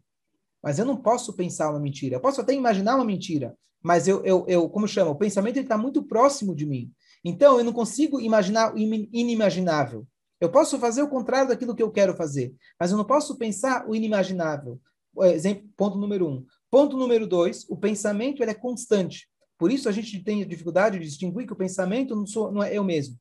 Mas 0.62 0.78
eu 0.78 0.86
não 0.86 0.96
posso 0.96 1.34
pensar 1.34 1.70
uma 1.70 1.80
mentira. 1.80 2.16
Eu 2.16 2.20
posso 2.20 2.40
até 2.40 2.52
imaginar 2.52 2.96
uma 2.96 3.04
mentira. 3.04 3.54
Mas 3.82 4.08
eu, 4.08 4.24
eu, 4.24 4.44
eu 4.48 4.68
como 4.68 4.88
chama? 4.88 5.10
O 5.10 5.16
pensamento 5.16 5.58
está 5.58 5.78
muito 5.78 6.02
próximo 6.02 6.54
de 6.54 6.66
mim. 6.66 6.92
Então, 7.24 7.58
eu 7.58 7.64
não 7.64 7.72
consigo 7.72 8.20
imaginar 8.20 8.74
o 8.74 8.78
inimaginável. 8.78 10.06
Eu 10.40 10.50
posso 10.50 10.78
fazer 10.78 11.02
o 11.02 11.08
contrário 11.08 11.48
daquilo 11.48 11.74
que 11.74 11.82
eu 11.82 11.90
quero 11.90 12.16
fazer, 12.16 12.54
mas 12.78 12.90
eu 12.90 12.96
não 12.96 13.04
posso 13.04 13.36
pensar 13.36 13.88
o 13.88 13.94
inimaginável. 13.94 14.80
Exemplo, 15.22 15.68
ponto 15.76 15.98
número 15.98 16.28
um. 16.28 16.46
Ponto 16.70 16.96
número 16.96 17.26
dois, 17.26 17.64
o 17.68 17.76
pensamento 17.76 18.42
ele 18.42 18.52
é 18.52 18.54
constante. 18.54 19.28
Por 19.58 19.72
isso 19.72 19.88
a 19.88 19.92
gente 19.92 20.22
tem 20.22 20.46
dificuldade 20.46 20.98
de 20.98 21.04
distinguir 21.04 21.46
que 21.46 21.52
o 21.52 21.56
pensamento 21.56 22.14
não, 22.14 22.26
sou, 22.26 22.52
não 22.52 22.62
é 22.62 22.72
eu 22.72 22.84
mesmo. 22.84 23.18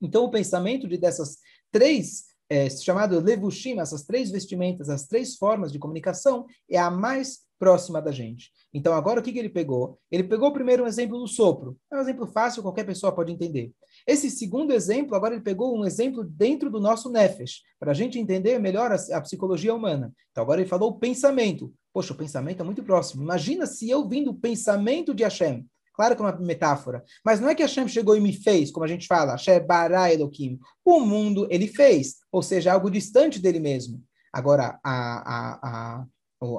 Então, 0.00 0.24
o 0.24 0.30
pensamento 0.30 0.88
de 0.88 0.96
dessas 0.96 1.38
três, 1.70 2.24
é, 2.48 2.68
chamado 2.70 3.20
levushim, 3.20 3.78
essas 3.78 4.04
três 4.04 4.30
vestimentas, 4.30 4.88
as 4.88 5.06
três 5.06 5.36
formas 5.36 5.70
de 5.70 5.78
comunicação, 5.78 6.46
é 6.68 6.78
a 6.78 6.90
mais 6.90 7.40
próxima 7.62 8.02
da 8.02 8.10
gente. 8.10 8.50
Então, 8.74 8.92
agora 8.92 9.20
o 9.20 9.22
que, 9.22 9.32
que 9.32 9.38
ele 9.38 9.48
pegou? 9.48 9.96
Ele 10.10 10.24
pegou 10.24 10.52
primeiro 10.52 10.82
um 10.82 10.86
exemplo 10.88 11.16
do 11.16 11.28
sopro. 11.28 11.78
É 11.92 11.96
um 11.96 12.00
exemplo 12.00 12.26
fácil, 12.26 12.60
qualquer 12.60 12.84
pessoa 12.84 13.14
pode 13.14 13.30
entender. 13.30 13.70
Esse 14.04 14.28
segundo 14.28 14.72
exemplo, 14.72 15.14
agora 15.14 15.34
ele 15.34 15.44
pegou 15.44 15.78
um 15.78 15.86
exemplo 15.86 16.24
dentro 16.24 16.68
do 16.68 16.80
nosso 16.80 17.08
nefesh, 17.08 17.60
para 17.78 17.92
a 17.92 17.94
gente 17.94 18.18
entender 18.18 18.58
melhor 18.58 18.90
a, 18.90 18.96
a, 19.16 19.20
psicologia 19.20 19.72
humana. 19.72 20.12
Então, 20.32 20.42
agora 20.42 20.60
ele 20.60 20.68
falou 20.68 20.90
o 20.90 20.98
pensamento. 20.98 21.72
Poxa, 21.92 22.12
o 22.12 22.16
pensamento 22.16 22.60
é 22.60 22.64
muito 22.64 22.82
próximo. 22.82 23.22
Imagina 23.22 23.64
se 23.64 23.88
eu 23.88 24.08
vim 24.08 24.24
do 24.24 24.34
pensamento 24.34 25.14
de 25.14 25.22
Hashem. 25.22 25.64
Claro 25.94 26.16
que 26.16 26.22
é 26.22 26.24
uma 26.24 26.36
metáfora. 26.40 27.04
Mas 27.24 27.38
não 27.38 27.48
é 27.48 27.54
que 27.54 27.62
Hashem 27.62 27.86
chegou 27.86 28.16
e 28.16 28.20
me 28.20 28.32
fez, 28.32 28.72
como 28.72 28.82
a 28.82 28.88
gente 28.88 29.06
fala, 29.06 29.32
Hashem 29.32 29.64
bara 29.64 30.12
Elohim. 30.12 30.58
O 30.84 30.98
mundo 30.98 31.46
ele 31.48 31.68
fez, 31.68 32.16
ou 32.32 32.42
seja, 32.42 32.72
algo 32.72 32.90
distante 32.90 33.38
dele 33.38 33.60
mesmo. 33.60 34.02
Agora, 34.32 34.80
a, 34.82 34.92
a, 34.92 35.58
a, 35.62 36.06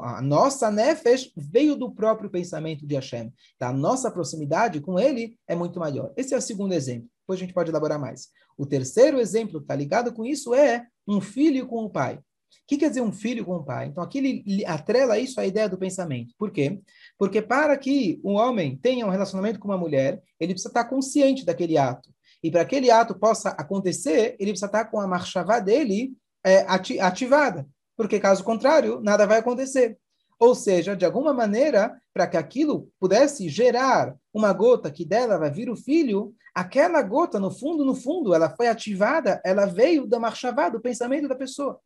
a 0.01 0.21
nossa 0.21 0.71
nefesh 0.71 1.31
veio 1.35 1.75
do 1.75 1.93
próprio 1.93 2.29
pensamento 2.29 2.85
de 2.87 2.95
Hashem. 2.95 3.33
A 3.59 3.73
nossa 3.73 4.09
proximidade 4.09 4.79
com 4.79 4.99
ele 4.99 5.37
é 5.47 5.55
muito 5.55 5.79
maior. 5.79 6.13
Esse 6.15 6.33
é 6.33 6.37
o 6.37 6.41
segundo 6.41 6.73
exemplo. 6.73 7.09
Depois 7.21 7.39
a 7.39 7.41
gente 7.41 7.53
pode 7.53 7.69
elaborar 7.69 7.99
mais. 7.99 8.29
O 8.57 8.65
terceiro 8.65 9.19
exemplo 9.19 9.59
que 9.59 9.65
está 9.65 9.75
ligado 9.75 10.13
com 10.13 10.25
isso 10.25 10.53
é 10.53 10.85
um 11.07 11.19
filho 11.19 11.67
com 11.67 11.83
o 11.83 11.89
pai. 11.89 12.15
O 12.15 12.65
que 12.65 12.77
quer 12.77 12.89
dizer 12.89 13.01
um 13.01 13.11
filho 13.11 13.43
com 13.43 13.57
um 13.57 13.63
pai? 13.63 13.87
Então, 13.87 14.01
aqui 14.01 14.19
ele 14.19 14.65
atrela 14.65 15.19
isso 15.19 15.39
à 15.39 15.45
ideia 15.45 15.67
do 15.67 15.77
pensamento. 15.77 16.33
Por 16.37 16.49
quê? 16.49 16.79
Porque 17.17 17.41
para 17.41 17.77
que 17.77 18.21
um 18.23 18.35
homem 18.35 18.77
tenha 18.77 19.05
um 19.05 19.09
relacionamento 19.09 19.59
com 19.59 19.67
uma 19.67 19.77
mulher, 19.77 20.21
ele 20.39 20.53
precisa 20.53 20.69
estar 20.69 20.85
consciente 20.85 21.45
daquele 21.45 21.77
ato. 21.77 22.09
E 22.41 22.49
para 22.49 22.63
que 22.63 22.75
aquele 22.75 22.91
ato 22.91 23.15
possa 23.15 23.49
acontecer, 23.49 24.35
ele 24.39 24.51
precisa 24.51 24.67
estar 24.67 24.85
com 24.85 24.99
a 24.99 25.07
marchavá 25.07 25.59
dele 25.59 26.13
é, 26.45 26.65
ativada. 27.01 27.67
Porque, 27.95 28.19
caso 28.19 28.43
contrário, 28.43 28.99
nada 29.01 29.25
vai 29.25 29.39
acontecer. 29.39 29.97
Ou 30.39 30.55
seja, 30.55 30.95
de 30.95 31.05
alguma 31.05 31.33
maneira, 31.33 31.95
para 32.13 32.27
que 32.27 32.37
aquilo 32.37 32.89
pudesse 32.99 33.47
gerar 33.47 34.15
uma 34.33 34.51
gota 34.51 34.91
que 34.91 35.05
dela 35.05 35.37
vai 35.37 35.51
vir 35.51 35.69
o 35.69 35.75
filho, 35.75 36.33
aquela 36.53 37.01
gota, 37.01 37.39
no 37.39 37.51
fundo, 37.51 37.85
no 37.85 37.95
fundo, 37.95 38.33
ela 38.33 38.49
foi 38.49 38.67
ativada, 38.67 39.41
ela 39.45 39.65
veio 39.65 40.05
da 40.05 40.19
marchavá, 40.19 40.69
do 40.69 40.81
pensamento 40.81 41.27
da 41.27 41.35
pessoa. 41.35 41.79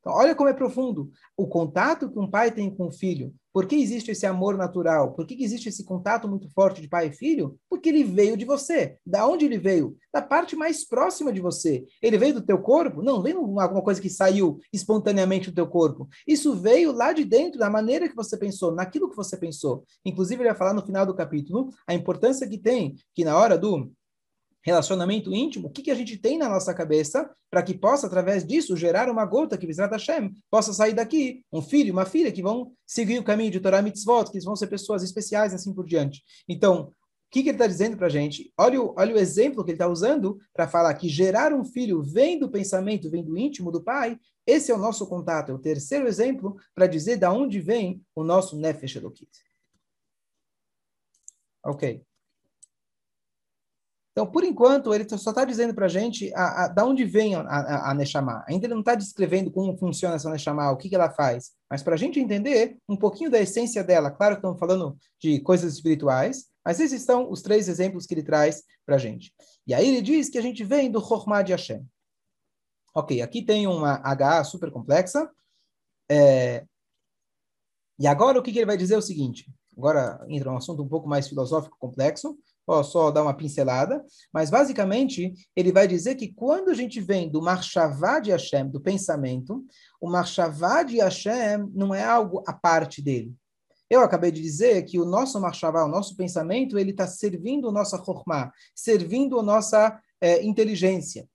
Então, 0.00 0.12
olha 0.12 0.34
como 0.34 0.48
é 0.48 0.52
profundo. 0.52 1.10
O 1.36 1.46
contato 1.46 2.10
que 2.10 2.18
um 2.18 2.28
pai 2.28 2.50
tem 2.50 2.74
com 2.74 2.88
o 2.88 2.92
filho. 2.92 3.32
Por 3.52 3.66
que 3.66 3.76
existe 3.76 4.10
esse 4.10 4.26
amor 4.26 4.56
natural? 4.56 5.12
Por 5.12 5.26
que 5.26 5.42
existe 5.42 5.68
esse 5.68 5.84
contato 5.84 6.28
muito 6.28 6.48
forte 6.52 6.80
de 6.80 6.88
pai 6.88 7.08
e 7.08 7.12
filho? 7.12 7.58
Porque 7.68 7.88
ele 7.88 8.02
veio 8.02 8.36
de 8.36 8.44
você. 8.44 8.96
Da 9.04 9.26
onde 9.26 9.44
ele 9.44 9.58
veio? 9.58 9.96
Da 10.12 10.22
parte 10.22 10.56
mais 10.56 10.86
próxima 10.86 11.32
de 11.32 11.40
você. 11.40 11.84
Ele 12.00 12.16
veio 12.16 12.34
do 12.34 12.42
teu 12.42 12.58
corpo? 12.58 13.02
Não, 13.02 13.22
veio 13.22 13.38
alguma 13.60 13.82
coisa 13.82 14.00
que 14.00 14.08
saiu 14.08 14.58
espontaneamente 14.72 15.50
do 15.50 15.54
teu 15.54 15.66
corpo. 15.66 16.08
Isso 16.26 16.54
veio 16.54 16.92
lá 16.92 17.12
de 17.12 17.24
dentro, 17.24 17.58
da 17.58 17.68
maneira 17.68 18.08
que 18.08 18.16
você 18.16 18.36
pensou, 18.36 18.72
naquilo 18.74 19.10
que 19.10 19.16
você 19.16 19.36
pensou. 19.36 19.84
Inclusive, 20.04 20.42
ele 20.42 20.48
vai 20.48 20.58
falar 20.58 20.74
no 20.74 20.84
final 20.84 21.04
do 21.04 21.14
capítulo 21.14 21.70
a 21.86 21.94
importância 21.94 22.48
que 22.48 22.58
tem 22.58 22.94
que 23.14 23.24
na 23.24 23.36
hora 23.36 23.58
do 23.58 23.92
relacionamento 24.64 25.34
íntimo, 25.34 25.68
o 25.68 25.70
que, 25.70 25.82
que 25.82 25.90
a 25.90 25.94
gente 25.94 26.16
tem 26.16 26.38
na 26.38 26.48
nossa 26.48 26.72
cabeça 26.72 27.28
para 27.50 27.62
que 27.62 27.74
possa, 27.74 28.06
através 28.06 28.46
disso, 28.46 28.76
gerar 28.76 29.10
uma 29.10 29.26
gota 29.26 29.58
que 29.58 29.66
Bizrat 29.66 29.90
Hashem 29.90 30.32
possa 30.50 30.72
sair 30.72 30.94
daqui, 30.94 31.44
um 31.52 31.60
filho, 31.60 31.92
uma 31.92 32.06
filha 32.06 32.30
que 32.30 32.42
vão 32.42 32.72
seguir 32.86 33.18
o 33.18 33.24
caminho 33.24 33.50
de 33.50 33.60
Torah 33.60 33.82
Mitzvot, 33.82 34.30
que 34.30 34.40
vão 34.40 34.56
ser 34.56 34.68
pessoas 34.68 35.02
especiais 35.02 35.52
assim 35.52 35.74
por 35.74 35.84
diante. 35.84 36.22
Então, 36.48 36.84
o 36.84 36.94
que, 37.30 37.42
que 37.42 37.48
ele 37.48 37.56
está 37.56 37.66
dizendo 37.66 37.96
para 37.96 38.06
a 38.06 38.10
gente? 38.10 38.52
Olha 38.58 38.80
o, 38.80 38.94
olha 38.96 39.14
o 39.14 39.18
exemplo 39.18 39.64
que 39.64 39.70
ele 39.70 39.76
está 39.76 39.88
usando 39.88 40.38
para 40.52 40.68
falar 40.68 40.94
que 40.94 41.08
gerar 41.08 41.52
um 41.52 41.64
filho 41.64 42.02
vem 42.02 42.38
do 42.38 42.50
pensamento, 42.50 43.10
vem 43.10 43.24
do 43.24 43.38
íntimo 43.38 43.72
do 43.72 43.82
pai. 43.82 44.18
Esse 44.46 44.70
é 44.70 44.74
o 44.74 44.78
nosso 44.78 45.06
contato, 45.06 45.50
é 45.50 45.54
o 45.54 45.58
terceiro 45.58 46.06
exemplo 46.06 46.56
para 46.74 46.86
dizer 46.86 47.16
da 47.16 47.32
onde 47.32 47.58
vem 47.58 48.02
o 48.14 48.22
nosso 48.22 48.56
Nefesh 48.56 48.96
Elokit. 48.96 49.30
Ok. 51.64 52.04
Então, 54.12 54.26
por 54.26 54.44
enquanto, 54.44 54.94
ele 54.94 55.08
só 55.08 55.30
está 55.30 55.42
dizendo 55.44 55.74
para 55.74 55.86
a 55.86 55.88
gente 55.88 56.30
da 56.74 56.84
onde 56.84 57.02
vem 57.04 57.34
a, 57.34 57.40
a, 57.40 57.90
a 57.90 57.94
Neshama. 57.94 58.44
Ainda 58.46 58.66
ele 58.66 58.74
não 58.74 58.80
está 58.80 58.94
descrevendo 58.94 59.50
como 59.50 59.76
funciona 59.78 60.16
essa 60.16 60.30
Neshama, 60.30 60.70
o 60.70 60.76
que, 60.76 60.90
que 60.90 60.94
ela 60.94 61.10
faz. 61.10 61.52
Mas 61.70 61.82
para 61.82 61.94
a 61.94 61.96
gente 61.96 62.20
entender 62.20 62.76
um 62.86 62.96
pouquinho 62.96 63.30
da 63.30 63.40
essência 63.40 63.82
dela, 63.82 64.10
claro 64.10 64.34
que 64.34 64.40
estamos 64.40 64.58
falando 64.58 64.98
de 65.18 65.40
coisas 65.40 65.72
espirituais, 65.72 66.46
mas 66.62 66.78
esses 66.78 67.02
são 67.02 67.30
os 67.30 67.40
três 67.40 67.68
exemplos 67.68 68.04
que 68.04 68.12
ele 68.12 68.22
traz 68.22 68.62
para 68.84 68.96
a 68.96 68.98
gente. 68.98 69.32
E 69.66 69.72
aí 69.72 69.88
ele 69.88 70.02
diz 70.02 70.28
que 70.28 70.38
a 70.38 70.42
gente 70.42 70.62
vem 70.62 70.90
do 70.90 71.00
Chokhmah 71.00 71.42
de 71.42 71.52
Hashem. 71.52 71.82
Ok, 72.94 73.22
aqui 73.22 73.42
tem 73.42 73.66
uma 73.66 73.94
H 74.04 74.44
super 74.44 74.70
complexa. 74.70 75.30
É... 76.10 76.66
E 77.98 78.06
agora 78.06 78.38
o 78.38 78.42
que, 78.42 78.52
que 78.52 78.58
ele 78.58 78.66
vai 78.66 78.76
dizer 78.76 78.94
é 78.94 78.98
o 78.98 79.02
seguinte. 79.02 79.50
Agora 79.76 80.22
entra 80.28 80.52
um 80.52 80.56
assunto 80.56 80.82
um 80.82 80.88
pouco 80.88 81.08
mais 81.08 81.26
filosófico, 81.26 81.78
complexo. 81.78 82.38
Posso 82.64 82.92
só 82.92 83.10
dar 83.10 83.22
uma 83.22 83.34
pincelada, 83.34 84.04
mas 84.32 84.48
basicamente 84.48 85.32
ele 85.54 85.72
vai 85.72 85.88
dizer 85.88 86.14
que 86.14 86.32
quando 86.32 86.70
a 86.70 86.74
gente 86.74 87.00
vem 87.00 87.28
do 87.28 87.42
Marshavá 87.42 88.20
de 88.20 88.30
Hashem, 88.30 88.68
do 88.70 88.80
pensamento, 88.80 89.64
o 90.00 90.08
Marshavá 90.08 90.82
de 90.82 90.98
Hashem 90.98 91.68
não 91.74 91.94
é 91.94 92.04
algo 92.04 92.42
à 92.46 92.52
parte 92.52 93.02
dele. 93.02 93.34
Eu 93.90 94.00
acabei 94.00 94.30
de 94.30 94.40
dizer 94.40 94.84
que 94.84 94.98
o 94.98 95.04
nosso 95.04 95.38
Marshavá, 95.40 95.84
o 95.84 95.88
nosso 95.88 96.16
pensamento, 96.16 96.78
ele 96.78 96.92
está 96.92 97.06
servindo 97.06 97.68
a 97.68 97.72
nossa 97.72 98.02
Chokhmah, 98.02 98.50
servindo 98.74 99.38
a 99.38 99.42
nossa 99.42 100.00
é, 100.20 100.42
inteligência. 100.42 101.28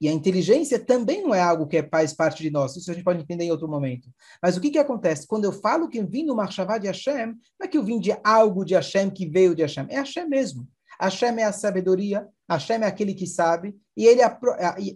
E 0.00 0.08
a 0.08 0.12
inteligência 0.12 0.78
também 0.78 1.22
não 1.22 1.34
é 1.34 1.40
algo 1.40 1.66
que 1.66 1.78
é, 1.78 1.88
faz 1.88 2.12
parte 2.12 2.42
de 2.42 2.50
nós. 2.50 2.76
Isso 2.76 2.90
a 2.90 2.94
gente 2.94 3.04
pode 3.04 3.22
entender 3.22 3.44
em 3.44 3.50
outro 3.50 3.68
momento. 3.68 4.08
Mas 4.42 4.56
o 4.56 4.60
que, 4.60 4.70
que 4.70 4.78
acontece? 4.78 5.26
Quando 5.26 5.44
eu 5.44 5.52
falo 5.52 5.88
que 5.88 5.98
eu 5.98 6.06
vim 6.06 6.26
do 6.26 6.36
Marshavá 6.36 6.78
de 6.78 6.86
Hashem, 6.86 7.26
não 7.26 7.64
é 7.64 7.68
que 7.68 7.78
eu 7.78 7.82
vim 7.82 7.98
de 7.98 8.14
algo 8.22 8.64
de 8.64 8.74
Hashem 8.74 9.10
que 9.10 9.26
veio 9.26 9.54
de 9.54 9.62
Hashem. 9.62 9.86
É 9.88 9.96
Hashem 9.96 10.28
mesmo. 10.28 10.68
Hashem 11.00 11.38
é 11.38 11.44
a 11.44 11.52
sabedoria, 11.52 12.26
Hashem 12.48 12.82
é 12.82 12.86
aquele 12.86 13.14
que 13.14 13.26
sabe, 13.26 13.76
e 13.96 14.06
ele, 14.06 14.22
é, 14.22 14.38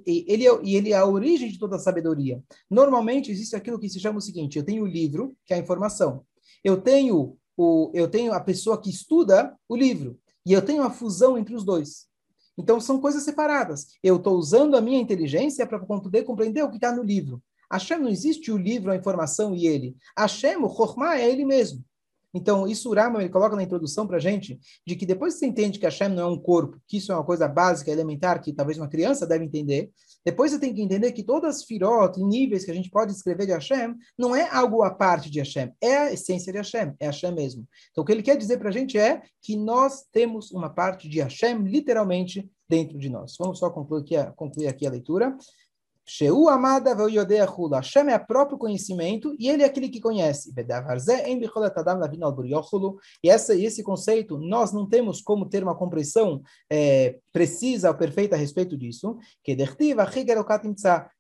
ele, 0.07 0.47
é, 0.47 0.61
ele 0.63 0.93
é 0.93 0.97
a 0.97 1.05
origem 1.05 1.51
de 1.51 1.59
toda 1.59 1.77
a 1.77 1.79
sabedoria. 1.79 2.43
Normalmente 2.71 3.31
existe 3.31 3.55
aquilo 3.57 3.79
que 3.79 3.89
se 3.89 4.01
chama 4.01 4.19
o 4.19 4.23
seguinte: 4.23 4.59
eu 4.59 4.65
tenho 4.65 4.85
o 4.85 4.87
livro, 4.87 5.37
que 5.47 5.53
é 5.53 5.57
a 5.57 5.61
informação. 5.61 6.25
Eu 6.65 6.81
tenho, 6.81 7.37
o, 7.57 7.91
eu 7.95 8.09
tenho 8.09 8.33
a 8.33 8.41
pessoa 8.41 8.81
que 8.81 8.91
estuda 8.91 9.55
o 9.69 9.77
livro. 9.77 10.19
E 10.47 10.53
eu 10.53 10.63
tenho 10.63 10.83
a 10.83 10.91
fusão 10.91 11.37
entre 11.37 11.55
os 11.55 11.65
dois. 11.65 12.10
Então, 12.61 12.81
são 12.81 13.01
coisas 13.01 13.23
separadas. 13.23 13.89
Eu 14.03 14.17
estou 14.17 14.37
usando 14.37 14.77
a 14.77 14.81
minha 14.81 15.01
inteligência 15.01 15.67
para 15.67 15.79
poder 15.79 16.23
compreender 16.25 16.63
o 16.63 16.71
que 16.71 16.77
está 16.77 16.93
no 16.93 17.03
livro. 17.03 17.43
Hashem 17.73 17.99
não 17.99 18.09
existe 18.09 18.51
o 18.51 18.57
livro, 18.57 18.91
a 18.91 18.97
informação 18.97 19.55
e 19.55 19.67
ele. 19.67 19.97
Hashem, 20.19 20.57
o 20.57 20.69
Chokhmah, 20.69 21.19
é 21.19 21.31
ele 21.31 21.45
mesmo. 21.45 21.85
Então, 22.33 22.67
isso 22.67 22.91
o 22.91 23.21
ele 23.21 23.29
coloca 23.29 23.57
na 23.57 23.63
introdução 23.63 24.07
para 24.07 24.19
gente, 24.19 24.59
de 24.87 24.95
que 24.95 25.05
depois 25.05 25.35
que 25.35 25.41
você 25.41 25.47
entende 25.47 25.79
que 25.79 25.85
Hashem 25.85 26.09
não 26.09 26.23
é 26.23 26.27
um 26.27 26.39
corpo, 26.39 26.81
que 26.87 26.99
isso 26.99 27.11
é 27.11 27.15
uma 27.15 27.25
coisa 27.25 27.49
básica, 27.49 27.91
elementar, 27.91 28.41
que 28.41 28.53
talvez 28.53 28.79
uma 28.79 28.89
criança 28.89 29.27
deve 29.27 29.45
entender, 29.45 29.91
depois 30.25 30.51
você 30.51 30.59
tem 30.59 30.75
que 30.75 30.83
entender 30.83 31.13
que 31.13 31.23
todas 31.23 31.57
as 31.57 31.65
firot, 31.65 32.21
níveis 32.21 32.65
que 32.65 32.71
a 32.71 32.75
gente 32.75 32.91
pode 32.91 33.13
escrever 33.13 33.47
de 33.47 33.53
Hashem, 33.53 33.95
não 34.19 34.37
é 34.37 34.49
algo 34.51 34.83
à 34.83 34.91
parte 34.91 35.31
de 35.31 35.39
Hashem, 35.39 35.73
é 35.81 35.97
a 35.97 36.13
essência 36.13 36.53
de 36.53 36.59
Hashem, 36.59 36.95
é 37.01 37.07
Hashem 37.07 37.33
mesmo. 37.33 37.67
Então, 37.91 38.03
o 38.03 38.07
que 38.07 38.13
ele 38.13 38.23
quer 38.23 38.37
dizer 38.37 38.59
para 38.59 38.69
a 38.69 38.73
gente 38.73 38.99
é 38.99 39.23
que 39.43 39.57
nós 39.57 40.05
temos 40.13 40.53
uma 40.53 40.69
parte 40.69 41.09
de 41.09 41.21
Hashem, 41.21 41.63
literalmente, 41.65 42.49
dentro 42.69 42.97
de 42.97 43.09
nós. 43.09 43.35
Vamos 43.39 43.59
só 43.59 43.69
concluir 43.69 44.03
aqui 44.03 44.17
a, 44.17 44.31
concluir 44.31 44.69
aqui 44.69 44.87
a 44.87 44.91
leitura. 44.91 45.37
Sheu 46.13 46.49
amada 46.49 46.93
ve'yodea 46.93 47.47
hula. 47.49 47.77
Hashem 47.77 48.09
é 48.09 48.19
próprio 48.19 48.59
conhecimento 48.59 49.33
e 49.39 49.49
ele 49.49 49.63
é 49.63 49.67
aquele 49.67 49.89
que 49.89 50.01
conhece. 50.01 50.53
E 53.23 53.31
essa, 53.31 53.55
esse 53.55 53.85
conceito, 53.85 54.37
nós 54.37 54.73
não 54.73 54.89
temos 54.89 55.23
como 55.23 55.49
ter 55.49 55.63
uma 55.63 55.77
compreensão 55.77 56.43
é, 56.69 57.17
precisa 57.33 57.91
ou 57.91 57.95
perfeita 57.95 58.35
a 58.35 58.39
respeito 58.39 58.77
disso. 58.77 59.19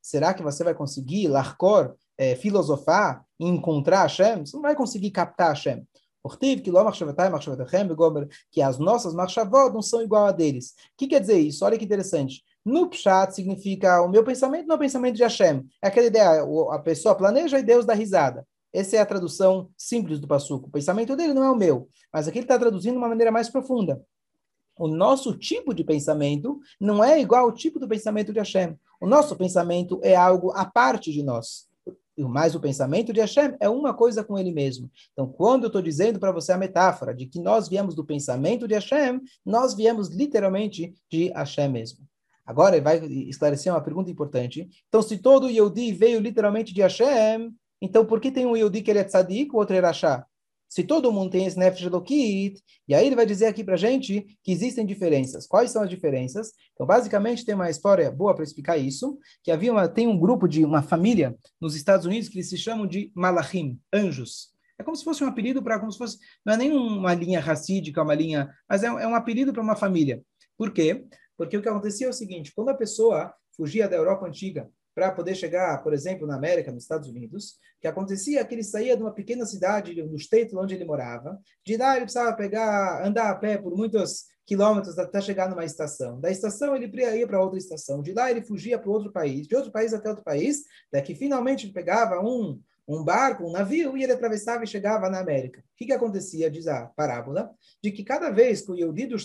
Será 0.02 0.34
que 0.34 0.42
você 0.42 0.64
vai 0.64 0.74
conseguir, 0.74 1.28
larcor, 1.28 1.94
é, 2.18 2.34
filosofar 2.34 3.24
e 3.38 3.46
encontrar 3.46 4.02
Hashem? 4.02 4.44
Você 4.44 4.56
não 4.56 4.62
vai 4.62 4.74
conseguir 4.74 5.12
captar 5.12 5.50
Hashem. 5.50 5.86
Que 8.50 8.60
as 8.60 8.78
nossas 8.78 9.14
marchavot 9.14 9.72
não 9.72 9.80
são 9.82 10.02
igual 10.02 10.26
a 10.26 10.32
deles. 10.32 10.70
O 10.70 10.74
que 10.98 11.06
quer 11.06 11.20
dizer 11.20 11.38
isso? 11.38 11.64
Olha 11.64 11.78
que 11.78 11.84
interessante. 11.84 12.42
No 12.64 12.88
Pshat 12.88 13.34
significa 13.34 14.02
o 14.02 14.08
meu 14.08 14.22
pensamento 14.22 14.66
não 14.66 14.74
é 14.74 14.76
o 14.76 14.80
pensamento 14.80 15.16
de 15.16 15.22
Hashem. 15.22 15.66
É 15.82 15.88
aquela 15.88 16.06
ideia, 16.06 16.42
a 16.70 16.78
pessoa 16.78 17.14
planeja 17.14 17.58
e 17.58 17.62
Deus 17.62 17.86
dá 17.86 17.94
risada. 17.94 18.46
Essa 18.72 18.96
é 18.96 19.00
a 19.00 19.06
tradução 19.06 19.70
simples 19.76 20.20
do 20.20 20.28
Passuco. 20.28 20.68
O 20.68 20.70
pensamento 20.70 21.16
dele 21.16 21.34
não 21.34 21.44
é 21.44 21.50
o 21.50 21.56
meu, 21.56 21.88
mas 22.12 22.28
aqui 22.28 22.38
ele 22.38 22.44
está 22.44 22.58
traduzindo 22.58 22.92
de 22.92 22.98
uma 22.98 23.08
maneira 23.08 23.32
mais 23.32 23.48
profunda. 23.48 24.00
O 24.78 24.86
nosso 24.86 25.36
tipo 25.36 25.74
de 25.74 25.84
pensamento 25.84 26.60
não 26.80 27.02
é 27.02 27.20
igual 27.20 27.44
ao 27.44 27.52
tipo 27.52 27.78
do 27.78 27.88
pensamento 27.88 28.32
de 28.32 28.38
Hashem. 28.38 28.78
O 29.00 29.06
nosso 29.06 29.36
pensamento 29.36 30.00
é 30.02 30.14
algo 30.14 30.52
à 30.52 30.64
parte 30.64 31.12
de 31.12 31.22
nós. 31.22 31.68
Mas 32.16 32.54
o 32.54 32.60
pensamento 32.60 33.12
de 33.12 33.20
Hashem 33.20 33.56
é 33.60 33.68
uma 33.68 33.94
coisa 33.94 34.22
com 34.22 34.38
ele 34.38 34.52
mesmo. 34.52 34.90
Então, 35.12 35.26
quando 35.26 35.64
eu 35.64 35.66
estou 35.68 35.82
dizendo 35.82 36.20
para 36.20 36.32
você 36.32 36.52
a 36.52 36.58
metáfora 36.58 37.14
de 37.14 37.26
que 37.26 37.40
nós 37.40 37.68
viemos 37.68 37.94
do 37.94 38.04
pensamento 38.04 38.68
de 38.68 38.74
Hashem, 38.74 39.20
nós 39.44 39.74
viemos 39.74 40.08
literalmente 40.08 40.94
de 41.10 41.28
Hashem 41.30 41.68
mesmo. 41.68 42.09
Agora 42.50 42.74
ele 42.74 42.84
vai 42.84 42.98
esclarecer 43.28 43.72
uma 43.72 43.80
pergunta 43.80 44.10
importante. 44.10 44.68
Então, 44.88 45.00
se 45.00 45.18
todo 45.18 45.48
Yehudi 45.48 45.92
veio 45.92 46.18
literalmente 46.18 46.74
de 46.74 46.82
Hashem, 46.82 47.54
então 47.80 48.04
por 48.04 48.20
que 48.20 48.32
tem 48.32 48.44
um 48.44 48.56
Yehudi 48.56 48.82
que 48.82 48.90
ele 48.90 48.98
é 48.98 49.04
tzadik, 49.04 49.54
o 49.54 49.58
outro 49.58 49.76
é 49.76 49.78
Rashá? 49.78 50.26
Se 50.68 50.82
todo 50.82 51.12
mundo 51.12 51.30
tem 51.30 51.46
esse 51.46 51.56
Nefesh 51.56 51.86
Elokit, 51.86 52.60
e 52.88 52.94
aí 52.94 53.06
ele 53.06 53.14
vai 53.14 53.24
dizer 53.24 53.46
aqui 53.46 53.62
para 53.62 53.76
gente 53.76 54.36
que 54.42 54.50
existem 54.50 54.84
diferenças. 54.84 55.46
Quais 55.46 55.70
são 55.70 55.82
as 55.82 55.88
diferenças? 55.88 56.50
Então, 56.74 56.84
basicamente, 56.84 57.44
tem 57.44 57.54
uma 57.54 57.70
história 57.70 58.10
boa 58.10 58.34
para 58.34 58.42
explicar 58.42 58.76
isso, 58.76 59.16
que 59.44 59.52
havia 59.52 59.70
uma, 59.70 59.88
tem 59.88 60.08
um 60.08 60.18
grupo 60.18 60.48
de 60.48 60.64
uma 60.64 60.82
família 60.82 61.36
nos 61.60 61.76
Estados 61.76 62.04
Unidos 62.04 62.28
que 62.28 62.36
eles 62.36 62.48
se 62.48 62.58
chamam 62.58 62.84
de 62.84 63.12
Malachim, 63.14 63.78
anjos. 63.94 64.48
É 64.76 64.82
como 64.82 64.96
se 64.96 65.04
fosse 65.04 65.22
um 65.22 65.28
apelido 65.28 65.62
para, 65.62 65.78
como 65.78 65.92
se 65.92 65.98
fosse, 65.98 66.18
não 66.44 66.54
é 66.54 66.56
nem 66.56 66.72
uma 66.72 67.14
linha 67.14 67.38
racídica, 67.38 68.02
uma 68.02 68.14
linha, 68.14 68.52
mas 68.68 68.82
é, 68.82 68.86
é 68.88 69.06
um 69.06 69.14
apelido 69.14 69.52
para 69.52 69.62
uma 69.62 69.76
família. 69.76 70.20
Por 70.58 70.72
quê? 70.72 71.06
Porque 71.40 71.56
o 71.56 71.62
que 71.62 71.68
acontecia 71.70 72.06
é 72.06 72.10
o 72.10 72.12
seguinte: 72.12 72.52
quando 72.54 72.68
a 72.68 72.74
pessoa 72.74 73.32
fugia 73.56 73.88
da 73.88 73.96
Europa 73.96 74.26
antiga 74.26 74.68
para 74.94 75.10
poder 75.10 75.34
chegar, 75.34 75.82
por 75.82 75.94
exemplo, 75.94 76.26
na 76.26 76.36
América, 76.36 76.70
nos 76.70 76.82
Estados 76.82 77.08
Unidos, 77.08 77.52
o 77.78 77.80
que 77.80 77.88
acontecia 77.88 78.40
é 78.40 78.44
que 78.44 78.54
ele 78.54 78.62
saía 78.62 78.94
de 78.94 79.02
uma 79.02 79.14
pequena 79.14 79.46
cidade, 79.46 79.94
no 80.02 80.16
estado 80.16 80.58
onde 80.58 80.74
ele 80.74 80.84
morava, 80.84 81.40
de 81.64 81.78
lá 81.78 81.96
ele 81.96 82.04
precisava 82.04 82.36
pegar, 82.36 83.06
andar 83.06 83.30
a 83.30 83.34
pé 83.34 83.56
por 83.56 83.74
muitos 83.74 84.24
quilômetros 84.44 84.98
até 84.98 85.18
chegar 85.22 85.48
numa 85.48 85.64
estação. 85.64 86.20
Da 86.20 86.30
estação 86.30 86.76
ele 86.76 86.92
ia 87.16 87.26
para 87.26 87.42
outra 87.42 87.56
estação. 87.56 88.02
De 88.02 88.12
lá 88.12 88.30
ele 88.30 88.42
fugia 88.42 88.78
para 88.78 88.90
outro 88.90 89.10
país. 89.10 89.48
De 89.48 89.56
outro 89.56 89.72
país 89.72 89.94
até 89.94 90.10
outro 90.10 90.24
país. 90.24 90.64
Daqui 90.92 91.14
finalmente 91.14 91.64
ele 91.64 91.72
pegava 91.72 92.20
um 92.20 92.60
um 92.96 93.04
barco, 93.04 93.46
um 93.46 93.52
navio, 93.52 93.96
e 93.96 94.02
ele 94.02 94.12
atravessava 94.12 94.64
e 94.64 94.66
chegava 94.66 95.08
na 95.08 95.20
América. 95.20 95.60
O 95.60 95.62
que, 95.76 95.86
que 95.86 95.92
acontecia, 95.92 96.50
diz 96.50 96.66
a 96.66 96.86
parábola, 96.86 97.50
de 97.82 97.92
que 97.92 98.02
cada 98.02 98.30
vez 98.30 98.62
que 98.62 98.72
o 98.72 98.74
Yehudi 98.74 99.06
do 99.06 99.16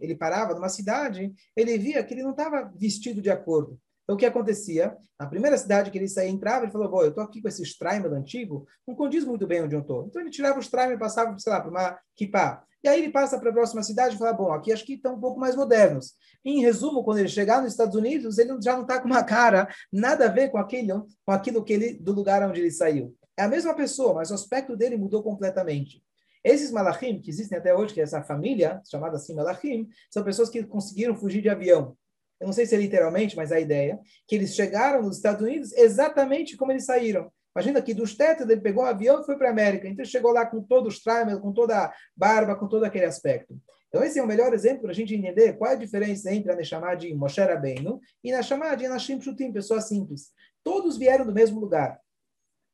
ele 0.00 0.14
parava 0.14 0.54
numa 0.54 0.68
cidade, 0.68 1.32
ele 1.56 1.78
via 1.78 2.04
que 2.04 2.12
ele 2.12 2.22
não 2.22 2.32
estava 2.32 2.70
vestido 2.76 3.22
de 3.22 3.30
acordo. 3.30 3.80
Então, 4.06 4.14
o 4.14 4.18
que 4.18 4.24
acontecia? 4.24 4.96
Na 5.18 5.26
primeira 5.26 5.58
cidade 5.58 5.90
que 5.90 5.98
ele 5.98 6.06
saía, 6.06 6.30
entrava, 6.30 6.64
ele 6.64 6.70
falou, 6.70 7.02
eu 7.02 7.08
estou 7.08 7.24
aqui 7.24 7.42
com 7.42 7.48
esse 7.48 7.64
Straimer 7.64 8.12
antigo, 8.12 8.64
não 8.86 8.94
condiz 8.94 9.24
muito 9.24 9.48
bem 9.48 9.64
onde 9.64 9.74
eu 9.74 9.80
estou. 9.80 10.06
Então, 10.06 10.22
ele 10.22 10.30
tirava 10.30 10.58
o 10.58 10.62
Straimer 10.62 10.94
e 10.94 10.98
passava, 10.98 11.36
sei 11.36 11.52
lá, 11.52 11.60
para 11.60 11.70
uma 11.70 11.98
kippah. 12.14 12.62
E 12.84 12.88
aí 12.88 13.00
ele 13.00 13.10
passa 13.10 13.36
para 13.36 13.50
a 13.50 13.52
próxima 13.52 13.82
cidade 13.82 14.14
e 14.14 14.18
fala, 14.18 14.32
bom, 14.32 14.52
aqui 14.52 14.72
acho 14.72 14.84
que 14.84 14.92
estão 14.92 15.16
um 15.16 15.20
pouco 15.20 15.40
mais 15.40 15.56
modernos. 15.56 16.12
Em 16.44 16.60
resumo, 16.60 17.02
quando 17.02 17.18
ele 17.18 17.28
chegar 17.28 17.60
nos 17.60 17.72
Estados 17.72 17.96
Unidos, 17.96 18.38
ele 18.38 18.56
já 18.62 18.74
não 18.74 18.82
está 18.82 19.00
com 19.00 19.08
uma 19.08 19.24
cara 19.24 19.68
nada 19.92 20.26
a 20.26 20.28
ver 20.28 20.50
com 20.50 20.58
aquilo, 20.58 21.04
com 21.24 21.32
aquilo 21.32 21.64
que 21.64 21.72
ele, 21.72 21.94
do 21.94 22.12
lugar 22.12 22.48
onde 22.48 22.60
ele 22.60 22.70
saiu. 22.70 23.12
É 23.36 23.42
a 23.42 23.48
mesma 23.48 23.74
pessoa, 23.74 24.14
mas 24.14 24.30
o 24.30 24.34
aspecto 24.34 24.76
dele 24.76 24.96
mudou 24.96 25.20
completamente. 25.20 26.00
Esses 26.44 26.70
malachim, 26.70 27.20
que 27.20 27.28
existem 27.28 27.58
até 27.58 27.74
hoje, 27.74 27.92
que 27.92 28.00
é 28.00 28.04
essa 28.04 28.22
família, 28.22 28.80
chamada 28.88 29.16
assim 29.16 29.34
malachim, 29.34 29.88
são 30.08 30.22
pessoas 30.22 30.48
que 30.48 30.62
conseguiram 30.62 31.16
fugir 31.16 31.42
de 31.42 31.48
avião 31.48 31.96
eu 32.40 32.46
não 32.46 32.52
sei 32.52 32.66
se 32.66 32.74
é 32.74 32.78
literalmente, 32.78 33.36
mas 33.36 33.50
a 33.50 33.58
ideia, 33.58 33.98
que 34.26 34.34
eles 34.34 34.54
chegaram 34.54 35.02
nos 35.02 35.16
Estados 35.16 35.42
Unidos 35.42 35.72
exatamente 35.72 36.56
como 36.56 36.72
eles 36.72 36.84
saíram. 36.84 37.30
Imagina 37.54 37.80
que 37.80 37.94
dos 37.94 38.14
tetos 38.14 38.46
ele 38.48 38.60
pegou 38.60 38.84
o 38.84 38.86
avião 38.86 39.22
e 39.22 39.24
foi 39.24 39.38
para 39.38 39.48
a 39.48 39.50
América. 39.50 39.88
Então 39.88 40.04
chegou 40.04 40.30
lá 40.30 40.44
com 40.44 40.60
todo 40.62 40.88
os 40.88 41.02
traumas, 41.02 41.38
com 41.38 41.52
toda 41.54 41.86
a 41.86 41.94
barba, 42.14 42.54
com 42.54 42.68
todo 42.68 42.84
aquele 42.84 43.06
aspecto. 43.06 43.58
Então 43.88 44.04
esse 44.04 44.18
é 44.18 44.22
o 44.22 44.26
melhor 44.26 44.52
exemplo 44.52 44.82
para 44.82 44.90
a 44.90 44.94
gente 44.94 45.14
entender 45.14 45.54
qual 45.54 45.70
é 45.70 45.74
a 45.74 45.78
diferença 45.78 46.30
entre 46.30 46.52
a 46.52 46.56
Neshama 46.56 46.94
de 46.94 47.14
Moshe 47.14 47.40
Rabbeinu 47.40 47.98
e 48.22 48.30
a 48.30 48.36
Neshama 48.36 48.76
de 48.76 48.84
Anashim 48.84 49.18
Shutim, 49.18 49.52
pessoas 49.52 49.88
simples. 49.88 50.32
Todos 50.62 50.98
vieram 50.98 51.24
do 51.24 51.32
mesmo 51.32 51.58
lugar. 51.58 51.98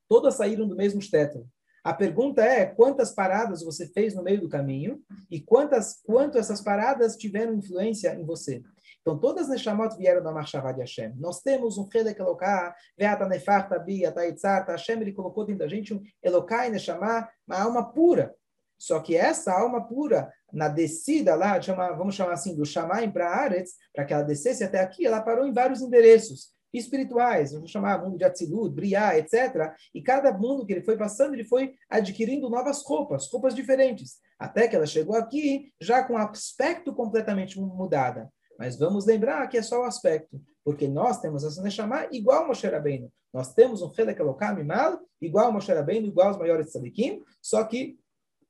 Todas 0.09 0.35
saíram 0.35 0.67
do 0.67 0.75
mesmo 0.75 1.01
teto. 1.09 1.47
A 1.85 1.93
pergunta 1.93 2.43
é 2.43 2.65
quantas 2.65 3.13
paradas 3.13 3.65
você 3.65 3.89
fez 3.89 4.15
no 4.15 4.23
meio 4.23 4.41
do 4.41 4.49
caminho 4.49 5.03
e 5.29 5.41
quantas 5.41 6.01
quanto 6.05 6.39
essas 6.39 6.61
paradas 6.61 7.17
tiveram 7.17 7.55
influência 7.55 8.15
em 8.15 8.25
você. 8.25 8.63
Então, 9.01 9.19
todas 9.19 9.45
as 9.45 9.49
Neshamot 9.49 9.97
vieram 9.97 10.23
da 10.23 10.31
Marshava 10.31 10.73
de 10.73 10.79
Hashem. 10.79 11.13
Nós 11.17 11.41
temos 11.41 11.77
um 11.77 11.91
Chedek 11.91 12.21
Eloká, 12.21 12.73
Veata 12.97 13.27
Nefarta 13.27 13.77
Bi, 13.81 14.07
Ataitzata, 14.07 14.71
Hashem, 14.71 15.01
ele 15.01 15.13
colocou 15.13 15.45
dentro 15.45 15.59
da 15.59 15.69
gente 15.69 15.93
um 15.93 16.01
Eloká 16.23 16.69
e 16.69 16.71
Neshamá, 16.71 17.29
uma 17.45 17.61
alma 17.61 17.93
pura. 17.93 18.33
Só 18.79 19.01
que 19.01 19.17
essa 19.17 19.53
alma 19.53 19.85
pura, 19.85 20.33
na 20.53 20.69
descida 20.69 21.35
lá, 21.35 21.59
vamos 21.97 22.15
chamar 22.15 22.35
assim, 22.35 22.55
do 22.55 22.65
Shamaim 22.65 23.11
para 23.11 23.29
Aretz, 23.29 23.75
para 23.93 24.05
que 24.05 24.13
ela 24.13 24.23
descesse 24.23 24.63
até 24.63 24.81
aqui, 24.81 25.05
ela 25.05 25.21
parou 25.21 25.47
em 25.47 25.53
vários 25.53 25.83
endereços 25.83 26.53
espirituais, 26.73 27.53
vamos 27.53 27.71
chamar 27.71 28.03
mundo 28.03 28.17
de 28.17 28.25
Atzilut, 28.25 28.75
Briá, 28.75 29.17
etc. 29.19 29.75
E 29.95 30.03
cada 30.03 30.33
mundo 30.33 30.65
que 30.65 30.73
ele 30.73 30.83
foi 30.83 30.97
passando, 30.97 31.35
ele 31.35 31.45
foi 31.45 31.75
adquirindo 31.89 32.49
novas 32.49 32.83
roupas, 32.83 33.31
roupas 33.31 33.55
diferentes, 33.55 34.19
até 34.39 34.67
que 34.67 34.75
ela 34.75 34.87
chegou 34.87 35.17
aqui 35.17 35.73
já 35.81 36.03
com 36.03 36.17
aspecto 36.17 36.95
completamente 36.95 37.61
mudada. 37.61 38.31
Mas 38.59 38.79
vamos 38.79 39.07
lembrar 39.07 39.47
que 39.49 39.59
é 39.59 39.63
só 39.63 39.81
o 39.81 39.85
aspecto, 39.85 40.41
porque 40.65 40.87
nós 40.87 41.21
temos 41.21 41.45
essa 41.45 41.63
Neshama 41.63 42.07
igual 42.13 42.47
Moshe 42.47 42.67
Rabbeinu. 42.67 43.13
Nós 43.33 43.55
temos 43.55 43.83
um 43.83 43.91
Helek 43.97 44.21
Elokam 44.21 44.63
mal 44.65 45.01
igual 45.21 45.53
Moshe 45.53 45.73
Rabbeinu, 45.73 46.07
igual 46.07 46.29
aos 46.29 46.39
maiores 46.39 46.71
tzadikim, 46.71 47.23
só 47.41 47.65
que, 47.65 47.99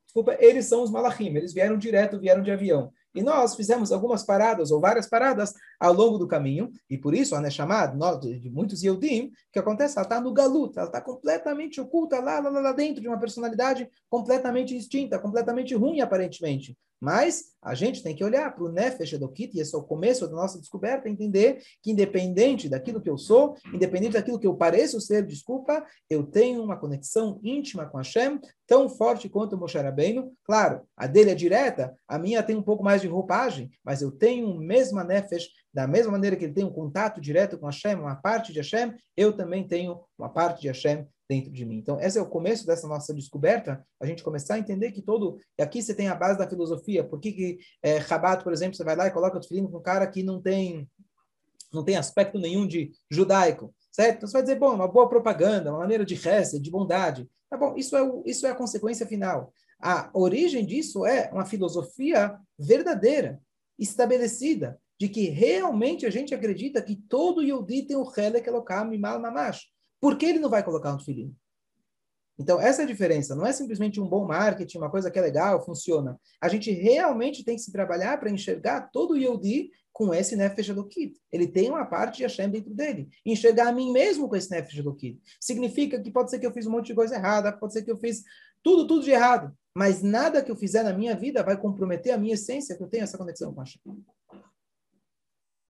desculpa, 0.04 0.36
eles 0.40 0.66
são 0.66 0.82
os 0.82 0.90
malachim, 0.90 1.34
eles 1.36 1.52
vieram 1.52 1.78
direto, 1.78 2.18
vieram 2.18 2.42
de 2.42 2.50
avião. 2.50 2.92
E 3.14 3.22
nós 3.22 3.54
fizemos 3.54 3.92
algumas 3.92 4.22
paradas, 4.22 4.70
ou 4.70 4.80
várias 4.80 5.08
paradas, 5.08 5.52
ao 5.78 5.92
longo 5.92 6.18
do 6.18 6.26
caminho, 6.26 6.70
e 6.88 6.96
por 6.96 7.14
isso 7.14 7.34
a 7.34 7.40
Neshamad, 7.40 7.94
de 8.20 8.50
muitos 8.50 8.82
Yehudim, 8.82 9.32
que 9.52 9.58
acontece, 9.58 9.98
ela 9.98 10.06
está 10.06 10.20
no 10.20 10.32
galut, 10.32 10.76
ela 10.76 10.86
está 10.86 11.00
completamente 11.00 11.80
oculta 11.80 12.20
lá, 12.20 12.40
lá, 12.40 12.48
lá 12.48 12.72
dentro 12.72 13.00
de 13.00 13.08
uma 13.08 13.18
personalidade 13.18 13.88
completamente 14.08 14.74
distinta, 14.74 15.18
completamente 15.18 15.74
ruim, 15.74 16.00
aparentemente. 16.00 16.76
Mas 17.02 17.46
a 17.60 17.74
gente 17.74 18.00
tem 18.00 18.14
que 18.14 18.22
olhar 18.22 18.54
para 18.54 18.62
o 18.62 18.70
Nefesh 18.70 19.14
Edokit, 19.14 19.56
e 19.56 19.60
esse 19.60 19.74
é 19.74 19.78
o 19.78 19.82
começo 19.82 20.24
da 20.24 20.36
nossa 20.36 20.56
descoberta, 20.60 21.08
entender 21.08 21.60
que 21.82 21.90
independente 21.90 22.68
daquilo 22.68 23.00
que 23.00 23.10
eu 23.10 23.18
sou, 23.18 23.56
independente 23.74 24.12
daquilo 24.12 24.38
que 24.38 24.46
eu 24.46 24.54
pareço 24.54 25.00
ser, 25.00 25.26
desculpa, 25.26 25.84
eu 26.08 26.22
tenho 26.22 26.62
uma 26.62 26.76
conexão 26.76 27.40
íntima 27.42 27.86
com 27.86 27.98
Hashem, 27.98 28.38
tão 28.68 28.88
forte 28.88 29.28
quanto 29.28 29.56
o 29.56 29.58
Moshe 29.58 29.76
Rabbeinu. 29.76 30.32
Claro, 30.44 30.82
a 30.96 31.08
dele 31.08 31.32
é 31.32 31.34
direta, 31.34 31.92
a 32.06 32.20
minha 32.20 32.40
tem 32.40 32.54
um 32.54 32.62
pouco 32.62 32.84
mais 32.84 33.02
de 33.02 33.08
roupagem, 33.08 33.68
mas 33.84 34.00
eu 34.00 34.12
tenho 34.12 34.52
a 34.52 34.60
mesma 34.60 35.02
Nefesh, 35.02 35.48
da 35.72 35.86
mesma 35.86 36.12
maneira 36.12 36.36
que 36.36 36.44
ele 36.44 36.52
tem 36.52 36.64
um 36.64 36.72
contato 36.72 37.20
direto 37.20 37.58
com 37.58 37.66
Hashem, 37.66 37.94
uma 37.94 38.16
parte 38.16 38.52
de 38.52 38.58
Hashem, 38.58 38.94
eu 39.16 39.32
também 39.34 39.66
tenho 39.66 40.00
uma 40.18 40.28
parte 40.28 40.60
de 40.60 40.68
Hashem 40.68 41.06
dentro 41.28 41.50
de 41.50 41.64
mim. 41.64 41.78
Então, 41.78 41.98
esse 41.98 42.18
é 42.18 42.22
o 42.22 42.28
começo 42.28 42.66
dessa 42.66 42.86
nossa 42.86 43.14
descoberta, 43.14 43.82
a 43.98 44.04
gente 44.04 44.22
começar 44.22 44.54
a 44.54 44.58
entender 44.58 44.92
que 44.92 45.00
todo... 45.00 45.38
E 45.58 45.62
aqui 45.62 45.80
você 45.80 45.94
tem 45.94 46.08
a 46.08 46.14
base 46.14 46.38
da 46.38 46.48
filosofia. 46.48 47.02
Por 47.02 47.18
que, 47.18 47.32
que 47.32 47.58
é, 47.82 47.96
Rabat, 47.96 48.44
por 48.44 48.52
exemplo, 48.52 48.76
você 48.76 48.84
vai 48.84 48.94
lá 48.94 49.06
e 49.06 49.10
coloca 49.10 49.38
o 49.38 49.40
tefilim 49.40 49.66
com 49.66 49.78
um 49.78 49.82
cara 49.82 50.06
que 50.06 50.22
não 50.22 50.42
tem, 50.42 50.86
não 51.72 51.82
tem 51.82 51.96
aspecto 51.96 52.38
nenhum 52.38 52.66
de 52.66 52.92
judaico, 53.10 53.74
certo? 53.90 54.16
Então, 54.18 54.28
você 54.28 54.32
vai 54.34 54.42
dizer, 54.42 54.58
bom, 54.58 54.74
uma 54.74 54.88
boa 54.88 55.08
propaganda, 55.08 55.70
uma 55.70 55.78
maneira 55.78 56.04
de 56.04 56.14
reza, 56.14 56.60
de 56.60 56.70
bondade. 56.70 57.26
Tá 57.48 57.56
bom, 57.56 57.74
isso 57.76 57.96
é, 57.96 58.02
o, 58.02 58.22
isso 58.26 58.46
é 58.46 58.50
a 58.50 58.54
consequência 58.54 59.06
final. 59.06 59.54
A 59.80 60.10
origem 60.12 60.66
disso 60.66 61.06
é 61.06 61.30
uma 61.32 61.46
filosofia 61.46 62.38
verdadeira, 62.58 63.40
estabelecida, 63.78 64.78
de 65.02 65.08
que 65.08 65.30
realmente 65.30 66.06
a 66.06 66.10
gente 66.10 66.32
acredita 66.32 66.80
que 66.80 66.94
todo 66.94 67.42
Yehudi 67.42 67.88
tem 67.88 67.96
o 67.96 68.08
Helek 68.08 68.48
Elokam 68.48 68.94
Imal 68.94 69.20
Mamash. 69.20 69.62
Por 70.00 70.16
que 70.16 70.26
ele 70.26 70.38
não 70.38 70.48
vai 70.48 70.62
colocar 70.62 70.94
um 70.94 70.96
tefilim? 70.96 71.34
Então, 72.38 72.60
essa 72.60 72.82
é 72.82 72.84
a 72.84 72.86
diferença. 72.86 73.34
Não 73.34 73.44
é 73.44 73.52
simplesmente 73.52 74.00
um 74.00 74.08
bom 74.08 74.24
marketing, 74.24 74.78
uma 74.78 74.88
coisa 74.88 75.10
que 75.10 75.18
é 75.18 75.22
legal, 75.22 75.64
funciona. 75.64 76.16
A 76.40 76.48
gente 76.48 76.70
realmente 76.70 77.44
tem 77.44 77.56
que 77.56 77.62
se 77.62 77.72
trabalhar 77.72 78.16
para 78.20 78.30
enxergar 78.30 78.92
todo 78.92 79.14
o 79.14 79.50
com 79.92 80.14
esse 80.14 80.36
Nefesh 80.36 80.68
Elokit. 80.68 81.20
Ele 81.32 81.48
tem 81.48 81.68
uma 81.68 81.84
parte 81.84 82.18
de 82.18 82.22
Hashem 82.22 82.48
dentro 82.48 82.72
dele. 82.72 83.08
Enxergar 83.26 83.70
a 83.70 83.72
mim 83.72 83.90
mesmo 83.90 84.28
com 84.28 84.36
esse 84.36 84.52
Nefesh 84.52 84.78
Elokit. 84.78 85.20
Significa 85.40 86.00
que 86.00 86.12
pode 86.12 86.30
ser 86.30 86.38
que 86.38 86.46
eu 86.46 86.52
fiz 86.52 86.64
um 86.64 86.70
monte 86.70 86.86
de 86.86 86.94
coisa 86.94 87.16
errada, 87.16 87.50
pode 87.50 87.72
ser 87.72 87.82
que 87.82 87.90
eu 87.90 87.98
fiz 87.98 88.22
tudo, 88.62 88.86
tudo 88.86 89.04
de 89.04 89.10
errado. 89.10 89.52
Mas 89.74 90.00
nada 90.00 90.40
que 90.44 90.50
eu 90.52 90.56
fizer 90.56 90.84
na 90.84 90.92
minha 90.92 91.16
vida 91.16 91.42
vai 91.42 91.60
comprometer 91.60 92.12
a 92.12 92.18
minha 92.18 92.34
essência, 92.34 92.76
que 92.76 92.82
eu 92.84 92.88
tenho 92.88 93.02
essa 93.02 93.18
conexão 93.18 93.52
com 93.52 93.60
Hashem. 93.62 93.80